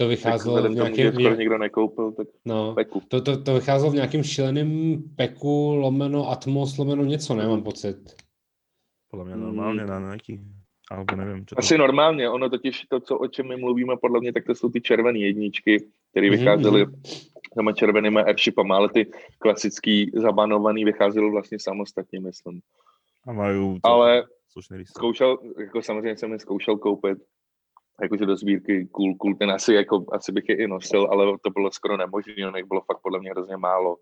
[0.00, 3.00] To tak vycházelo v tomu, že nějakém, skoro nikdo nekoupil, tak no, peku.
[3.08, 4.70] to, to, to vycházelo v nějakém šíleném
[5.16, 8.16] peku, lomeno Atmos, lomeno něco, nemám pocit.
[9.12, 9.42] Podľa mňa Mm.
[9.44, 10.40] normálne na Nike.
[10.90, 11.58] Alebo neviem, čo to...
[11.58, 14.70] Asi normálně, ono totiž to, co, o čem my mluvíme, podle mě, tak to jsou
[14.70, 17.02] ty červené jedničky, které Mhm, vycházely mhm.
[17.54, 22.60] těma červenýma airshipama, ale ty klasický zabanovaný vycházely vlastně samostatně, myslím.
[23.26, 24.24] A majú Ale
[24.84, 27.18] zkoušel, jako samozřejmě jsem je zkoušel koupit,
[28.02, 31.50] jakože do sbírky cool, cool, ten asi, jako, asi bych je i nosil, ale to
[31.50, 33.96] bylo skoro nemožné, ono bylo fakt podle mě hrozně málo.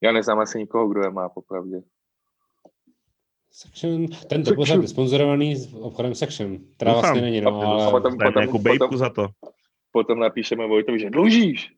[0.00, 1.82] Já neznám asi nikoho, kdo je má, popravdě.
[3.56, 7.02] Section, tento pořad je sponzorovaný s obchodem Section, která Doufám.
[7.02, 7.90] vlastně není, no, A ale...
[7.90, 9.24] potom- Daj nejakú bejku potom- za to.
[9.96, 11.72] Potom napíšeme Vojtovi, že dlužíš.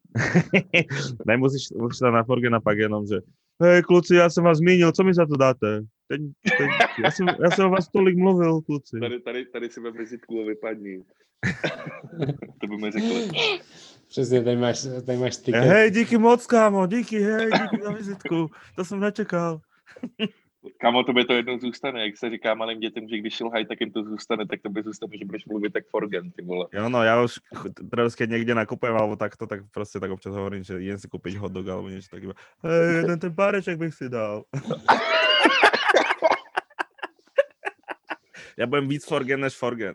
[1.26, 3.22] Nemusíš, musíš na Forge na Pagenom, že
[3.62, 5.82] Hej, kluci, já jsem vás zmínil, co mi za to dáte?
[6.08, 6.20] Teď,
[6.58, 6.68] teď,
[7.04, 8.98] já, jsem, já jsem o vás tolik mluvil, kluci.
[9.00, 11.02] Tady, tady, tady si vem vizitku a vypadni.
[12.60, 13.30] to by mi řekli.
[14.08, 15.64] Přesně, tady máš, tady máš tiket.
[15.64, 18.50] Hej, díky moc, kámo, díky, hej, díky za vizitku.
[18.76, 19.60] To jsem nečekal.
[20.80, 23.80] Kamo, to by to jednou zůstane, jak se říká malým dětem, že když šilhají, tak
[23.80, 26.66] jim to zůstane, tak to by zůstane, že budeš mluvit tak forgen, ty vole.
[26.72, 27.38] Jo, no, já už
[28.16, 31.52] keď niekde nakupujem alebo takto, tak prostě tak občas hovorím, že idem si kúpiť hot
[31.52, 32.34] dog alebo niečo takého.
[32.62, 34.44] Hej, jeden ten páreček bych si dal.
[38.58, 39.94] já budem víc forgen než forgen.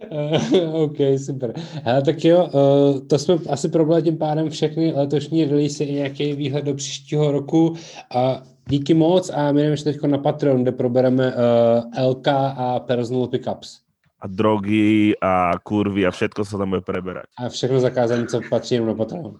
[0.72, 0.96] OK,
[1.26, 1.52] super.
[1.84, 6.32] Hele, tak jo, uh, to jsme asi probrali tím pádem všechny letošní release i nějaký
[6.32, 7.74] výhled do příštího roku.
[8.14, 13.26] A díky moc a my jdeme teď na Patreon, kde probereme uh, LK a personal
[13.26, 13.80] pickups.
[14.20, 17.24] A drogy a kurvy a všetko sa tam bude preberať.
[17.40, 19.32] A všechno zakázané, co patří jenom na Patreon.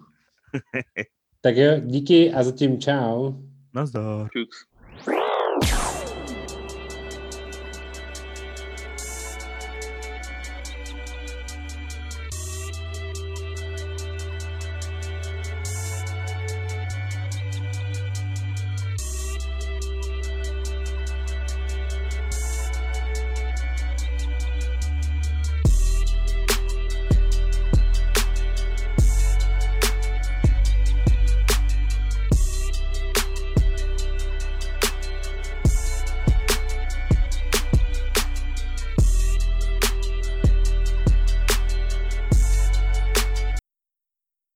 [1.45, 3.33] tak jo, díky a zatím čau.
[3.75, 4.29] Nazdar.
[4.33, 4.70] Čus.